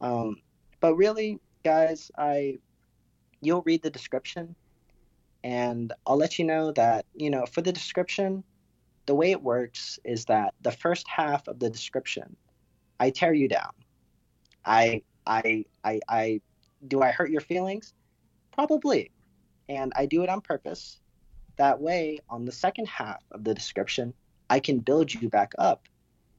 Um, 0.00 0.36
but 0.80 0.94
really, 0.94 1.40
guys, 1.64 2.10
I 2.16 2.58
you'll 3.40 3.62
read 3.62 3.82
the 3.82 3.90
description, 3.90 4.54
and 5.42 5.92
I'll 6.06 6.16
let 6.16 6.38
you 6.38 6.44
know 6.44 6.72
that 6.72 7.06
you 7.14 7.30
know 7.30 7.46
for 7.46 7.62
the 7.62 7.72
description, 7.72 8.44
the 9.06 9.14
way 9.14 9.30
it 9.32 9.42
works 9.42 9.98
is 10.04 10.26
that 10.26 10.54
the 10.62 10.72
first 10.72 11.06
half 11.08 11.48
of 11.48 11.58
the 11.58 11.70
description, 11.70 12.36
I 13.00 13.10
tear 13.10 13.32
you 13.32 13.48
down. 13.48 13.72
I 14.64 15.02
I 15.26 15.64
I 15.84 16.00
I 16.08 16.40
do 16.86 17.02
I 17.02 17.10
hurt 17.10 17.30
your 17.30 17.40
feelings? 17.40 17.92
Probably, 18.52 19.10
and 19.68 19.92
I 19.96 20.06
do 20.06 20.22
it 20.22 20.28
on 20.28 20.40
purpose. 20.40 21.00
That 21.56 21.80
way, 21.80 22.20
on 22.30 22.44
the 22.44 22.52
second 22.52 22.86
half 22.86 23.20
of 23.32 23.42
the 23.42 23.52
description, 23.52 24.14
I 24.50 24.60
can 24.60 24.78
build 24.78 25.12
you 25.12 25.28
back 25.28 25.52
up 25.58 25.88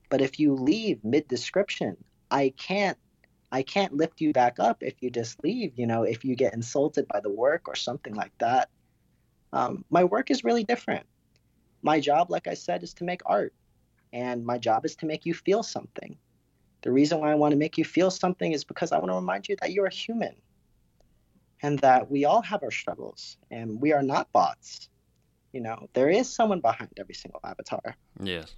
but 0.10 0.22
if 0.22 0.40
you 0.40 0.56
leave 0.56 1.04
mid 1.04 1.28
description, 1.28 1.96
I 2.30 2.54
can't 2.58 2.98
I 3.52 3.64
can't 3.64 3.94
lift 3.94 4.22
you 4.22 4.32
back 4.32 4.60
up 4.60 4.84
if 4.84 5.02
you 5.02 5.10
just 5.10 5.44
leave, 5.44 5.74
you 5.76 5.88
know, 5.88 6.04
if 6.04 6.24
you 6.24 6.36
get 6.36 6.54
insulted 6.54 7.08
by 7.08 7.20
the 7.20 7.32
work 7.32 7.68
or 7.68 7.76
something 7.76 8.14
like 8.14 8.38
that. 8.38 8.70
Um, 9.54 9.86
my 9.90 10.04
work 10.04 10.30
is 10.30 10.44
really 10.44 10.64
different. 10.64 11.08
My 11.82 12.00
job, 12.00 12.30
like 12.30 12.46
I 12.46 12.54
said, 12.54 12.84
is 12.84 12.94
to 12.96 13.06
make 13.06 13.22
art, 13.26 13.54
and 14.14 14.46
my 14.46 14.60
job 14.60 14.86
is 14.86 14.96
to 14.98 15.08
make 15.08 15.26
you 15.26 15.34
feel 15.34 15.64
something. 15.64 16.16
The 16.84 16.92
reason 16.92 17.20
why 17.20 17.32
I 17.32 17.36
want 17.36 17.54
to 17.54 17.58
make 17.58 17.78
you 17.78 17.86
feel 17.86 18.12
something 18.12 18.52
is 18.52 18.64
because 18.64 18.92
I 18.92 19.00
want 19.00 19.10
to 19.10 19.16
remind 19.16 19.50
you 19.50 19.56
that 19.62 19.72
you're 19.72 19.88
a 19.88 19.94
human 19.94 20.36
and 21.64 21.80
that 21.80 22.12
we 22.12 22.26
all 22.26 22.42
have 22.44 22.62
our 22.62 22.72
struggles 22.72 23.38
and 23.50 23.82
we 23.82 23.94
are 23.94 24.04
not 24.04 24.32
bots. 24.32 24.90
You 25.52 25.62
know, 25.62 25.88
there 25.94 26.10
is 26.10 26.34
someone 26.34 26.62
behind 26.62 26.92
every 26.98 27.16
single 27.16 27.40
avatar. 27.44 27.96
Yes. 28.22 28.54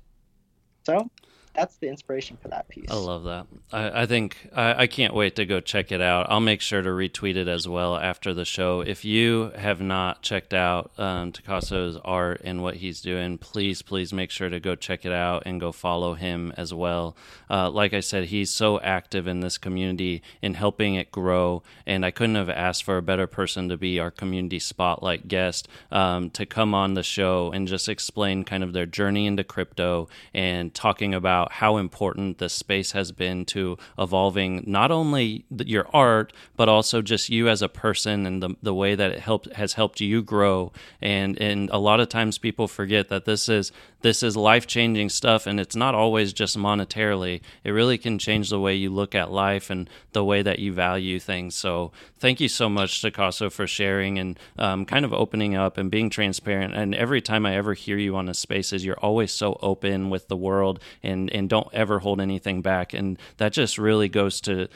So 0.84 1.10
that's 1.54 1.76
the 1.78 1.88
inspiration 1.88 2.38
for 2.42 2.48
that 2.48 2.70
piece. 2.70 2.90
I 2.90 2.96
love 2.96 3.24
that. 3.26 3.48
I, 3.72 4.04
I 4.04 4.06
think 4.06 4.38
I, 4.56 4.84
I, 4.84 4.88
can't 4.88 5.14
wait 5.14 5.36
to 5.36 5.46
go 5.46 5.60
check 5.60 5.92
it 5.92 6.02
out. 6.02 6.28
I'll 6.30 6.40
make 6.40 6.62
sure 6.62 6.82
to 6.82 6.90
retweet 6.90 7.36
it 7.36 7.48
as 7.48 7.68
well 7.68 7.98
after 7.98 8.34
the 8.34 8.46
show. 8.46 8.82
If 8.82 9.04
you 9.04 9.52
have 9.56 9.82
not 9.82 10.22
checked 10.22 10.54
out 10.54 10.92
um, 10.98 11.32
Takaso's 11.32 12.00
art 12.06 12.42
and 12.44 12.62
what 12.62 12.76
he's 12.76 13.02
doing, 13.02 13.38
please, 13.38 13.82
please 13.82 14.14
make 14.14 14.32
sure 14.32 14.50
to 14.50 14.60
go 14.60 14.76
check 14.76 15.06
it 15.06 15.12
out 15.12 15.44
and 15.46 15.60
go 15.60 15.72
follow 15.72 16.14
him 16.14 16.54
as 16.56 16.74
well. 16.74 17.16
Uh, 17.50 17.70
like 17.70 17.94
I 17.94 18.00
said, 18.00 18.26
he's 18.26 18.50
so 18.50 18.80
active 18.80 19.28
in 19.28 19.42
this 19.42 19.58
community 19.58 20.22
in 20.42 20.54
helping 20.54 20.96
it 20.96 21.12
grow, 21.12 21.64
and 21.86 22.06
I 22.06 22.12
couldn't 22.12 22.36
have 22.36 22.50
asked 22.50 22.84
for 22.84 22.98
a 22.98 23.02
better 23.02 23.28
person 23.28 23.68
to 23.70 23.78
be 23.78 24.00
our 24.00 24.12
community 24.12 24.60
spotlight 24.60 25.28
guest 25.28 25.68
um, 25.92 26.30
to 26.32 26.46
come 26.46 26.74
on 26.74 26.94
the 26.94 27.04
show 27.04 27.52
and 27.52 27.68
just 27.68 27.90
explain 27.90 28.44
kind 28.44 28.64
of 28.64 28.74
their 28.74 28.86
journey 28.86 29.28
into 29.28 29.44
crypto 29.44 30.08
and 30.34 30.74
talking 30.74 31.14
about 31.14 31.41
about 31.42 31.54
how 31.54 31.78
important 31.78 32.38
this 32.38 32.54
space 32.54 32.92
has 32.92 33.12
been 33.12 33.46
to 33.46 33.78
evolving 33.98 34.64
not 34.68 34.92
only 34.92 35.44
your 35.66 35.88
art 35.94 36.32
but 36.56 36.70
also 36.70 37.02
just 37.02 37.30
you 37.30 37.50
as 37.50 37.62
a 37.62 37.70
person 37.70 38.26
and 38.26 38.44
the, 38.44 38.56
the 38.62 38.74
way 38.74 38.94
that 38.94 39.12
it 39.12 39.20
helped 39.20 39.52
has 39.54 39.74
helped 39.74 40.00
you 40.00 40.22
grow. 40.22 40.72
And 41.02 41.40
and 41.42 41.70
a 41.72 41.78
lot 41.80 42.00
of 42.00 42.10
times 42.10 42.38
people 42.38 42.68
forget 42.68 43.10
that 43.10 43.26
this 43.26 43.50
is 43.50 43.72
this 44.02 44.24
is 44.24 44.38
life 44.38 44.68
changing 44.68 45.10
stuff 45.10 45.48
and 45.48 45.60
it's 45.60 45.76
not 45.76 45.96
always 45.96 46.34
just 46.34 46.58
monetarily 46.58 47.42
it 47.64 47.72
really 47.72 47.98
can 47.98 48.18
change 48.18 48.50
the 48.50 48.60
way 48.60 48.76
you 48.76 48.90
look 48.90 49.16
at 49.16 49.32
life 49.32 49.70
and 49.70 49.90
the 50.14 50.24
way 50.24 50.42
that 50.42 50.60
you 50.60 50.72
value 50.72 51.20
things 51.20 51.56
so 51.56 51.92
thank 52.20 52.40
you 52.40 52.48
so 52.48 52.70
much 52.70 53.02
Takaso 53.02 53.52
for 53.52 53.68
sharing 53.68 54.20
and 54.20 54.40
um, 54.58 54.86
kind 54.86 55.06
of 55.06 55.14
opening 55.14 55.56
up 55.56 55.78
and 55.78 55.90
being 55.90 56.10
transparent 56.10 56.74
and 56.74 56.94
every 56.96 57.22
time 57.22 57.46
I 57.46 57.56
ever 57.56 57.74
hear 57.74 57.98
you 57.98 58.16
on 58.16 58.26
the 58.26 58.34
spaces 58.34 58.86
you're 58.86 59.00
always 59.00 59.32
so 59.32 59.58
open 59.62 60.10
with 60.10 60.28
the 60.28 60.38
world 60.38 60.80
and 61.04 61.30
and 61.32 61.50
don't 61.50 61.68
ever 61.74 62.00
hold 62.00 62.22
anything 62.22 62.62
back. 62.62 62.94
And 62.94 63.18
that 63.38 63.54
just 63.54 63.78
really 63.78 64.10
goes 64.10 64.40
to 64.42 64.68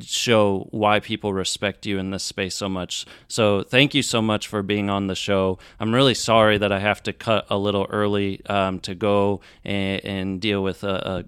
show 0.00 0.68
why 0.70 1.00
people 1.00 1.32
respect 1.32 1.86
you 1.86 1.98
in 1.98 2.10
this 2.10 2.24
space 2.24 2.54
so 2.54 2.68
much. 2.68 3.06
So 3.28 3.62
thank 3.62 3.94
you 3.94 4.02
so 4.02 4.20
much 4.22 4.48
for 4.48 4.62
being 4.62 4.88
on 4.90 5.06
the 5.06 5.14
show. 5.14 5.58
I'm 5.78 5.94
really 5.94 6.14
sorry 6.14 6.58
that 6.58 6.72
I 6.72 6.80
have 6.80 7.02
to 7.04 7.12
cut 7.12 7.46
a 7.50 7.58
little 7.58 7.86
early 7.90 8.40
um, 8.46 8.65
to 8.80 8.94
go 8.94 9.40
and, 9.64 10.04
and, 10.04 10.40
deal 10.40 10.62
with 10.62 10.84
a, 10.84 10.94
a 10.94 11.24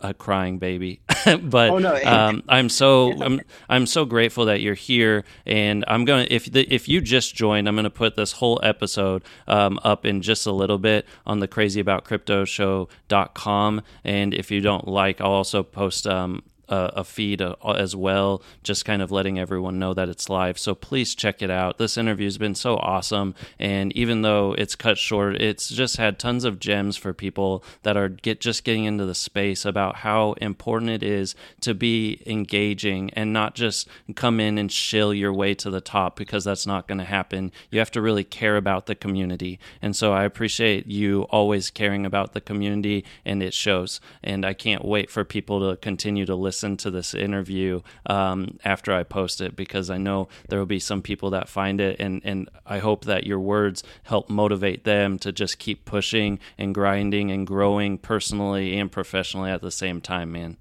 a 0.00 0.12
crying 0.12 0.58
baby. 0.58 1.00
but 1.42 1.70
oh, 1.70 1.78
no. 1.78 1.94
um, 2.04 2.42
I'm 2.48 2.68
so 2.68 3.12
I'm 3.22 3.40
I'm 3.68 3.86
so 3.86 4.04
grateful 4.04 4.46
that 4.46 4.60
you're 4.60 4.74
here, 4.74 5.24
and 5.46 5.84
I'm 5.88 6.04
gonna 6.04 6.26
if 6.30 6.52
the, 6.52 6.62
if 6.72 6.88
you 6.88 7.00
just 7.00 7.34
joined, 7.34 7.66
I'm 7.68 7.74
gonna 7.76 7.90
put 7.90 8.14
this 8.16 8.32
whole 8.32 8.58
episode 8.62 9.22
um, 9.46 9.78
up 9.82 10.04
in 10.04 10.20
just 10.22 10.46
a 10.46 10.52
little 10.52 10.78
bit 10.78 11.06
on 11.26 11.40
the 11.40 11.48
crazyaboutcryptoshow.com, 11.48 13.82
and 14.04 14.34
if 14.34 14.50
you 14.50 14.60
don't 14.60 14.88
like, 14.88 15.20
I'll 15.20 15.30
also 15.30 15.62
post 15.62 16.06
um, 16.06 16.42
a, 16.68 16.92
a 16.96 17.04
feed 17.04 17.42
uh, 17.42 17.54
as 17.76 17.94
well, 17.94 18.42
just 18.62 18.84
kind 18.84 19.02
of 19.02 19.10
letting 19.10 19.38
everyone 19.38 19.78
know 19.78 19.94
that 19.94 20.08
it's 20.08 20.28
live. 20.28 20.58
So 20.58 20.74
please 20.74 21.14
check 21.14 21.42
it 21.42 21.50
out. 21.50 21.78
This 21.78 21.96
interview 21.96 22.26
has 22.26 22.38
been 22.38 22.54
so 22.54 22.76
awesome, 22.76 23.34
and 23.58 23.92
even 23.96 24.22
though 24.22 24.54
it's 24.56 24.74
cut 24.74 24.98
short, 24.98 25.36
it's 25.40 25.68
just 25.68 25.96
had 25.96 26.18
tons 26.18 26.44
of 26.44 26.58
gems 26.58 26.96
for 26.96 27.12
people 27.12 27.62
that 27.82 27.96
are 27.96 28.08
get 28.08 28.40
just 28.40 28.64
getting 28.64 28.84
into 28.84 29.04
the 29.04 29.14
space 29.14 29.64
about 29.64 29.96
how 29.96 30.32
important 30.34 30.90
it 30.90 31.02
is 31.02 31.34
to 31.60 31.74
be 31.74 32.22
engaging 32.26 33.10
and 33.14 33.32
not 33.32 33.54
just 33.54 33.88
come 34.14 34.40
in 34.40 34.58
and 34.58 34.72
shill 34.72 35.12
your 35.12 35.32
way 35.32 35.54
to 35.54 35.70
the 35.70 35.80
top 35.80 36.16
because 36.16 36.44
that's 36.44 36.66
not 36.66 36.88
going 36.88 36.98
to 36.98 37.04
happen. 37.04 37.52
You 37.70 37.78
have 37.78 37.90
to 37.92 38.02
really 38.02 38.24
care 38.24 38.56
about 38.56 38.86
the 38.86 38.94
community, 38.94 39.58
and 39.82 39.94
so 39.94 40.12
I 40.12 40.24
appreciate 40.24 40.86
you 40.86 41.22
always 41.24 41.70
caring 41.70 42.06
about 42.06 42.32
the 42.32 42.40
community, 42.40 43.04
and 43.24 43.42
it 43.42 43.54
shows. 43.54 44.00
And 44.22 44.44
I 44.44 44.54
can't 44.54 44.84
wait 44.84 45.10
for 45.10 45.24
people 45.24 45.68
to 45.68 45.76
continue 45.76 46.26
to 46.26 46.34
listen 46.34 46.53
listen 46.54 46.76
to 46.76 46.88
this 46.88 47.14
interview 47.14 47.80
um, 48.06 48.60
after 48.64 48.92
I 48.94 49.02
post 49.02 49.40
it 49.40 49.56
because 49.56 49.90
I 49.90 49.98
know 49.98 50.28
there 50.48 50.60
will 50.60 50.66
be 50.66 50.78
some 50.78 51.02
people 51.02 51.30
that 51.30 51.48
find 51.48 51.80
it, 51.80 51.98
and 51.98 52.20
and 52.24 52.48
I 52.64 52.78
hope 52.78 53.06
that 53.06 53.26
your 53.26 53.40
words 53.40 53.82
help 54.04 54.30
motivate 54.30 54.84
them 54.84 55.18
to 55.18 55.32
just 55.32 55.58
keep 55.58 55.84
pushing 55.84 56.38
and 56.56 56.72
grinding 56.72 57.32
and 57.32 57.44
growing 57.44 57.98
personally 57.98 58.78
and 58.78 58.90
professionally 58.90 59.50
at 59.50 59.62
the 59.62 59.72
same 59.72 60.00
time, 60.00 60.30
man. 60.30 60.56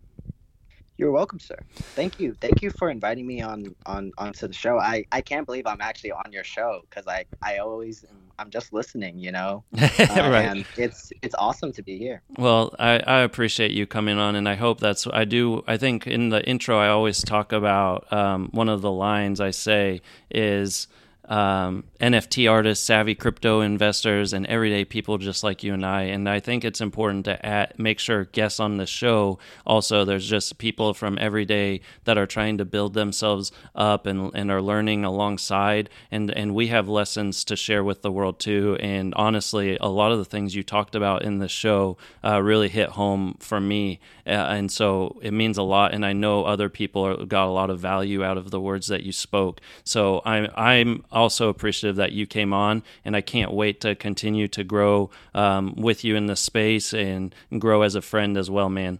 You're 1.03 1.11
welcome, 1.11 1.37
sir. 1.37 1.57
Thank 1.97 2.17
you. 2.17 2.33
Thank 2.39 2.61
you 2.61 2.69
for 2.69 2.89
inviting 2.89 3.27
me 3.27 3.41
on 3.41 3.75
on 3.85 4.13
onto 4.17 4.47
the 4.47 4.53
show. 4.53 4.79
I 4.79 5.03
I 5.11 5.19
can't 5.19 5.45
believe 5.45 5.67
I'm 5.67 5.81
actually 5.81 6.13
on 6.13 6.31
your 6.31 6.45
show 6.45 6.79
because 6.89 7.07
I 7.07 7.25
I 7.41 7.57
always 7.57 8.05
I'm 8.39 8.49
just 8.49 8.71
listening, 8.71 9.19
you 9.19 9.33
know. 9.33 9.65
Uh, 9.99 10.29
right. 10.29 10.45
And 10.45 10.65
it's 10.77 11.11
it's 11.21 11.35
awesome 11.37 11.73
to 11.73 11.83
be 11.83 11.97
here. 11.97 12.21
Well, 12.37 12.73
I 12.79 12.99
I 12.99 13.19
appreciate 13.19 13.71
you 13.71 13.85
coming 13.85 14.17
on, 14.17 14.37
and 14.37 14.47
I 14.47 14.55
hope 14.55 14.79
that's 14.79 15.05
I 15.07 15.25
do. 15.25 15.61
I 15.67 15.75
think 15.75 16.07
in 16.07 16.29
the 16.29 16.41
intro 16.47 16.77
I 16.79 16.87
always 16.87 17.21
talk 17.21 17.51
about 17.51 18.11
um, 18.13 18.47
one 18.53 18.69
of 18.69 18.81
the 18.81 18.91
lines 18.91 19.41
I 19.41 19.51
say 19.51 20.01
is 20.31 20.87
um, 21.25 21.85
NFT 21.99 22.51
artists, 22.51 22.85
savvy 22.85 23.15
crypto 23.15 23.61
investors, 23.61 24.33
and 24.33 24.45
everyday 24.47 24.85
people 24.85 25.17
just 25.17 25.43
like 25.43 25.63
you 25.63 25.73
and 25.73 25.85
I. 25.85 26.03
And 26.03 26.27
I 26.27 26.39
think 26.39 26.65
it's 26.65 26.81
important 26.81 27.25
to 27.25 27.69
make 27.77 27.99
sure 27.99 28.25
guests 28.25 28.59
on 28.59 28.77
the 28.77 28.85
show 28.85 29.39
also, 29.65 30.05
there's 30.05 30.27
just 30.27 30.57
people 30.57 30.93
from 30.93 31.17
every 31.19 31.45
day 31.45 31.81
that 32.03 32.17
are 32.17 32.27
trying 32.27 32.57
to 32.57 32.65
build 32.65 32.93
themselves 32.93 33.51
up 33.75 34.05
and, 34.05 34.31
and 34.33 34.51
are 34.51 34.61
learning 34.61 35.05
alongside. 35.05 35.89
And, 36.11 36.31
and 36.31 36.53
we 36.53 36.67
have 36.67 36.87
lessons 36.87 37.43
to 37.45 37.55
share 37.55 37.83
with 37.83 38.01
the 38.01 38.11
world 38.11 38.39
too. 38.39 38.77
And 38.79 39.13
honestly, 39.15 39.77
a 39.79 39.87
lot 39.87 40.11
of 40.11 40.17
the 40.17 40.25
things 40.25 40.55
you 40.55 40.63
talked 40.63 40.95
about 40.95 41.23
in 41.23 41.39
the 41.39 41.47
show 41.47 41.97
uh, 42.23 42.41
really 42.41 42.69
hit 42.69 42.89
home 42.89 43.37
for 43.39 43.59
me. 43.59 43.99
Uh, 44.25 44.31
and 44.31 44.71
so 44.71 45.19
it 45.21 45.33
means 45.33 45.57
a 45.57 45.63
lot. 45.63 45.93
And 45.93 46.05
I 46.05 46.13
know 46.13 46.45
other 46.45 46.69
people 46.69 47.05
are, 47.05 47.25
got 47.25 47.47
a 47.47 47.51
lot 47.51 47.69
of 47.69 47.79
value 47.79 48.23
out 48.23 48.37
of 48.37 48.51
the 48.51 48.59
words 48.59 48.87
that 48.87 49.03
you 49.03 49.11
spoke. 49.11 49.61
So 49.83 50.21
I'm, 50.25 50.49
I'm 50.55 51.05
also 51.13 51.49
appreciative 51.49 51.95
that 51.97 52.11
you 52.11 52.25
came 52.25 52.53
on, 52.53 52.83
and 53.05 53.15
I 53.15 53.21
can't 53.21 53.53
wait 53.53 53.81
to 53.81 53.95
continue 53.95 54.47
to 54.49 54.63
grow 54.63 55.09
um, 55.33 55.75
with 55.75 56.03
you 56.03 56.15
in 56.15 56.25
the 56.25 56.35
space 56.35 56.93
and 56.93 57.33
grow 57.57 57.83
as 57.83 57.95
a 57.95 58.01
friend 58.01 58.37
as 58.37 58.49
well, 58.49 58.69
man. 58.69 58.99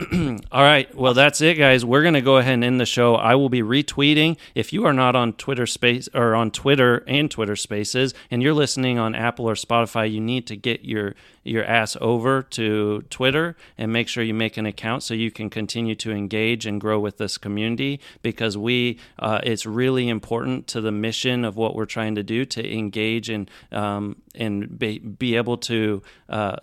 All 0.52 0.62
right. 0.62 0.94
Well, 0.94 1.12
that's 1.12 1.42
it, 1.42 1.58
guys. 1.58 1.84
We're 1.84 2.00
going 2.02 2.14
to 2.14 2.22
go 2.22 2.38
ahead 2.38 2.54
and 2.54 2.64
end 2.64 2.80
the 2.80 2.86
show. 2.86 3.16
I 3.16 3.34
will 3.34 3.50
be 3.50 3.60
retweeting. 3.60 4.38
If 4.54 4.72
you 4.72 4.86
are 4.86 4.94
not 4.94 5.14
on 5.14 5.34
Twitter 5.34 5.66
Space 5.66 6.08
or 6.14 6.34
on 6.34 6.50
Twitter 6.50 7.04
and 7.06 7.30
Twitter 7.30 7.56
Spaces, 7.56 8.14
and 8.30 8.42
you're 8.42 8.54
listening 8.54 8.98
on 8.98 9.14
Apple 9.14 9.48
or 9.48 9.54
Spotify, 9.54 10.10
you 10.10 10.20
need 10.20 10.46
to 10.46 10.56
get 10.56 10.84
your 10.84 11.14
your 11.42 11.64
ass 11.64 11.96
over 12.00 12.42
to 12.42 13.02
Twitter 13.10 13.56
and 13.76 13.92
make 13.92 14.08
sure 14.08 14.22
you 14.22 14.34
make 14.34 14.56
an 14.56 14.66
account 14.66 15.02
so 15.02 15.14
you 15.14 15.30
can 15.30 15.48
continue 15.48 15.94
to 15.94 16.12
engage 16.12 16.66
and 16.66 16.80
grow 16.80 17.00
with 17.00 17.16
this 17.16 17.38
community 17.38 17.98
because 18.22 18.56
we 18.56 18.98
uh, 19.18 19.40
it's 19.42 19.66
really 19.66 20.08
important 20.08 20.66
to 20.66 20.80
the 20.80 20.92
mission 20.92 21.44
of 21.44 21.56
what 21.56 21.74
we're 21.74 21.86
trying 21.86 22.14
to 22.14 22.22
do 22.22 22.44
to 22.44 22.72
engage 22.72 23.28
and 23.28 23.50
um, 23.70 24.16
and 24.34 24.78
be, 24.78 24.98
be 24.98 25.36
able 25.36 25.58
to. 25.58 26.02
Uh, 26.28 26.56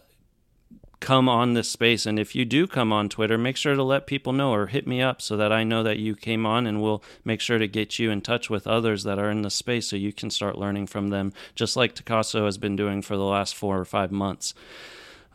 come 0.99 1.29
on 1.29 1.53
this 1.53 1.69
space. 1.69 2.05
And 2.05 2.17
if 2.19 2.35
you 2.35 2.45
do 2.45 2.67
come 2.67 2.91
on 2.91 3.09
Twitter, 3.09 3.37
make 3.37 3.57
sure 3.57 3.75
to 3.75 3.83
let 3.83 4.07
people 4.07 4.33
know 4.33 4.53
or 4.53 4.67
hit 4.67 4.87
me 4.87 5.01
up 5.01 5.21
so 5.21 5.37
that 5.37 5.51
I 5.51 5.63
know 5.63 5.83
that 5.83 5.99
you 5.99 6.15
came 6.15 6.45
on 6.45 6.65
and 6.65 6.81
we'll 6.81 7.03
make 7.23 7.41
sure 7.41 7.57
to 7.57 7.67
get 7.67 7.99
you 7.99 8.11
in 8.11 8.21
touch 8.21 8.49
with 8.49 8.67
others 8.67 9.03
that 9.03 9.19
are 9.19 9.29
in 9.29 9.41
the 9.41 9.49
space 9.49 9.87
so 9.87 9.95
you 9.95 10.13
can 10.13 10.29
start 10.29 10.57
learning 10.57 10.87
from 10.87 11.09
them, 11.09 11.33
just 11.55 11.75
like 11.75 11.95
Takaso 11.95 12.45
has 12.45 12.57
been 12.57 12.75
doing 12.75 13.01
for 13.01 13.15
the 13.15 13.23
last 13.23 13.55
four 13.55 13.79
or 13.79 13.85
five 13.85 14.11
months. 14.11 14.53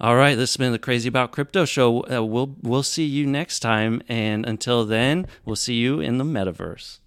All 0.00 0.16
right, 0.16 0.34
this 0.34 0.50
has 0.50 0.56
been 0.56 0.72
the 0.72 0.78
Crazy 0.80 1.08
About 1.08 1.30
Crypto 1.30 1.64
show. 1.64 2.04
Uh, 2.10 2.24
we'll 2.24 2.56
we'll 2.60 2.82
see 2.82 3.04
you 3.04 3.24
next 3.24 3.60
time, 3.60 4.02
and 4.08 4.44
until 4.44 4.84
then, 4.84 5.28
we'll 5.44 5.54
see 5.54 5.74
you 5.74 6.00
in 6.00 6.18
the 6.18 6.24
metaverse. 6.24 6.98